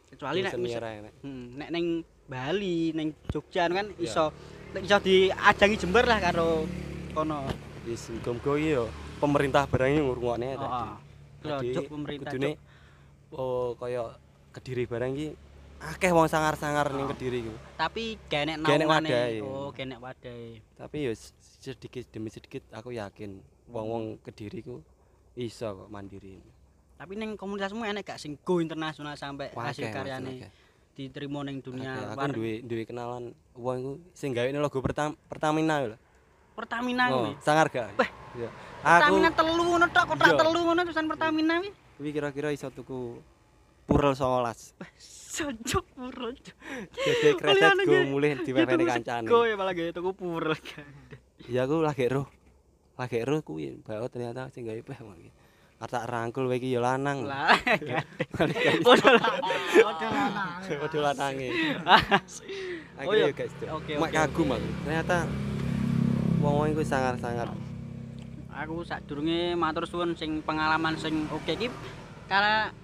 Kecuali 0.09 0.39
nek 0.41 0.53
enak. 0.57 1.13
Hmm, 1.21 1.47
nek 1.55 1.69
ning 1.69 1.87
Bali, 2.29 2.93
ning 2.93 3.13
Jogja 3.29 3.69
kan 3.69 3.93
iso 3.97 4.33
nek 4.73 4.83
iso 4.85 4.97
diajangi 4.99 5.77
Jember 5.77 6.05
lah 6.09 6.19
karo 6.19 6.65
kono. 7.13 7.45
Wis 7.85 8.09
muga-muga 8.09 8.53
iki 8.57 8.69
yo 8.73 8.85
pemerintah 9.21 9.69
barang 9.69 9.91
iki 9.93 10.01
ngrungokne 10.01 10.49
Heeh. 10.49 10.59
tadi. 10.59 11.45
Tadi 11.45 11.67
Jog 11.77 11.87
pemerintah. 11.93 12.33
Oh 13.33 13.77
kaya 13.77 14.17
Kediri 14.49 14.89
barang 14.89 15.13
iki 15.13 15.29
akeh 15.79 16.11
wong 16.11 16.27
sangar-sangar 16.27 16.91
ning 16.91 17.07
Kediri 17.15 17.47
iku. 17.47 17.55
Tapi 17.77 18.19
genek 18.27 18.59
Genek 18.59 18.87
naungane. 18.89 19.09
wadahe. 19.09 19.39
Oh, 19.41 19.71
genek 19.71 19.99
wadahe. 20.01 20.59
Tapi 20.75 20.97
yo 21.05 21.13
sedikit 21.61 22.09
demi 22.11 22.29
sedikit 22.29 22.65
aku 22.73 22.91
yakin 22.91 23.39
wong-wong 23.69 24.19
Kediri 24.21 24.65
ku 24.65 24.83
iso 25.37 25.69
kok 25.69 25.89
mandiri. 25.89 26.41
Tapi 26.99 27.13
ning 27.15 27.39
komunitasmu 27.39 27.87
enek 27.87 28.09
gak 28.09 28.19
sing 28.19 28.35
go 28.43 28.59
internasional 28.59 29.15
sampai 29.15 29.55
Wah, 29.55 29.71
hasil 29.71 29.87
karyane 29.89 30.51
diterima 30.99 31.47
ning 31.47 31.63
dunia 31.63 31.95
Akeh. 31.95 32.19
Aku 32.19 32.35
duwe 32.35 32.53
duwe 32.59 32.83
kenalan 32.83 33.31
wong 33.55 33.77
iku 33.79 33.93
sing 34.11 34.35
gawe 34.35 34.49
logo 34.51 34.83
Pertam 34.83 35.15
Pertamina 35.31 35.79
lho. 35.85 35.95
Pertamina 36.59 37.07
Oh, 37.15 37.31
sangar 37.39 37.71
gak? 37.71 37.95
Wah, 37.95 38.11
Iya. 38.35 38.51
Pertamina 38.83 39.31
telu 39.31 39.63
ngono 39.63 39.87
tok, 39.87 40.19
Iya. 40.19 40.35
telu 40.35 40.59
ngono 40.59 40.81
tulisan 40.83 41.07
Pertamina 41.07 41.55
kuwi. 41.63 41.71
Kuwi 41.99 42.15
kira-kira 42.15 42.55
iso 42.55 42.71
tuku 42.71 43.19
Purel 43.89 44.13
19. 44.13 44.55
Sojok 45.01 45.85
purel. 45.97 46.37
Dede 46.93 47.31
kreset 47.41 47.73
go 47.89 47.99
mulih 48.13 48.45
diwewene 48.45 48.85
kancane. 48.85 49.25
Go 49.25 49.49
ya 49.49 49.57
malah 49.57 49.73
gawe 49.73 49.91
tuku 49.97 50.13
purel. 50.13 50.53
Ya 51.49 51.65
aku 51.65 51.81
lagi 51.81 52.05
roh. 52.13 52.29
Lagi 53.01 53.25
roh 53.25 53.41
kuwi 53.41 53.81
bahwa 53.81 54.05
ternyata 54.13 54.53
sing 54.53 54.69
gawe 54.69 54.77
peh 54.77 54.99
iki. 55.01 55.31
Kata 55.81 56.05
rangkul 56.05 56.53
kowe 56.53 56.57
iki 56.61 56.77
ya 56.77 56.85
lanang. 56.85 57.25
Lah. 57.25 57.57
Padha 58.37 59.17
Waduh 60.69 61.03
lanange. 61.03 61.49
Oh. 62.99 63.15
Akhirnya 63.15 63.31
guys, 63.31 63.55
Oke, 63.79 63.95
mak 63.95 64.11
kagum 64.11 64.59
aku. 64.59 64.69
Ternyata 64.83 65.23
wong-wong 66.43 66.75
iku 66.75 66.83
sangar-sangar. 66.83 67.55
Aku 68.59 68.83
sadurunge 68.83 69.55
matur 69.55 69.87
suwun 69.87 70.19
sing 70.19 70.43
pengalaman 70.43 70.99
sing 70.99 71.31
oke 71.31 71.47
iki 71.55 71.71
karena 72.27 72.75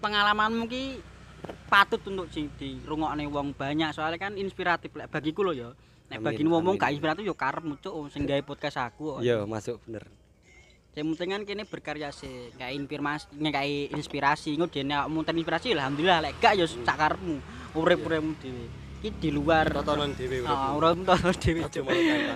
pengalamanmu 0.00 0.64
ki 0.64 0.96
patut 1.68 2.00
untuk 2.08 2.26
di 2.32 2.48
dirungokne 2.56 3.28
wong 3.28 3.52
banyak 3.52 3.92
soalnya 3.92 4.16
kan 4.16 4.34
inspiratif 4.40 4.96
lek 4.96 5.12
bagiku 5.12 5.44
lho 5.44 5.52
ya. 5.52 5.70
Nek 6.10 6.24
bagimu 6.24 6.58
ngomong 6.58 6.74
gak 6.80 6.96
inspiratif 6.96 7.22
yo 7.22 7.36
karepmu 7.36 7.78
cuk 7.78 8.10
sing 8.10 8.26
gawe 8.26 8.42
podcast 8.42 8.80
aku. 8.82 9.18
kok. 9.18 9.18
Iya, 9.22 9.46
masuk 9.46 9.78
bener. 9.86 10.10
Yang 10.90 11.06
penting 11.14 11.28
kan 11.30 11.42
kene 11.46 11.62
berkarya 11.70 12.10
sih, 12.10 12.50
kayak 12.58 12.74
inspirasi, 12.74 13.30
kayak 13.30 13.94
inspirasi, 13.94 14.50
ngudene 14.58 14.98
awakmu 14.98 15.22
terinspirasi 15.22 15.70
alhamdulillah 15.78 16.18
lek 16.18 16.42
gak 16.42 16.58
ya 16.58 16.66
sak 16.66 16.98
karepmu, 16.98 17.38
urip-uripmu 17.78 18.34
dhewe. 18.42 18.89
Iki 19.00 19.16
di 19.16 19.30
luar 19.32 19.72
Totonan 19.72 20.12
dhewe 20.12 20.44
Ah, 20.44 20.76
ora 20.76 20.92
tonton 20.92 21.32
dhewe. 21.40 21.64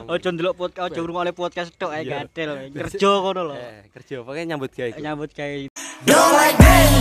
Aja 0.09 0.29
ndelok 0.33 0.57
podcast, 0.57 0.93
ojo 0.97 1.01
ngrungokne 1.05 1.33
podcast 1.37 1.71
tok 1.77 1.93
ae 1.93 2.05
gadel. 2.09 2.51
Kerja 2.81 3.11
ngono 3.21 3.41
lho. 3.53 3.55
Eh, 3.61 3.85
kerja 3.93 4.25
pokoknya 4.25 4.45
nyambut 4.57 4.73
gawe. 4.73 4.91
Nyambut 4.97 5.31
gawe 5.37 5.69
Don't 6.09 6.33
like 6.41 6.57
me. 6.65 6.94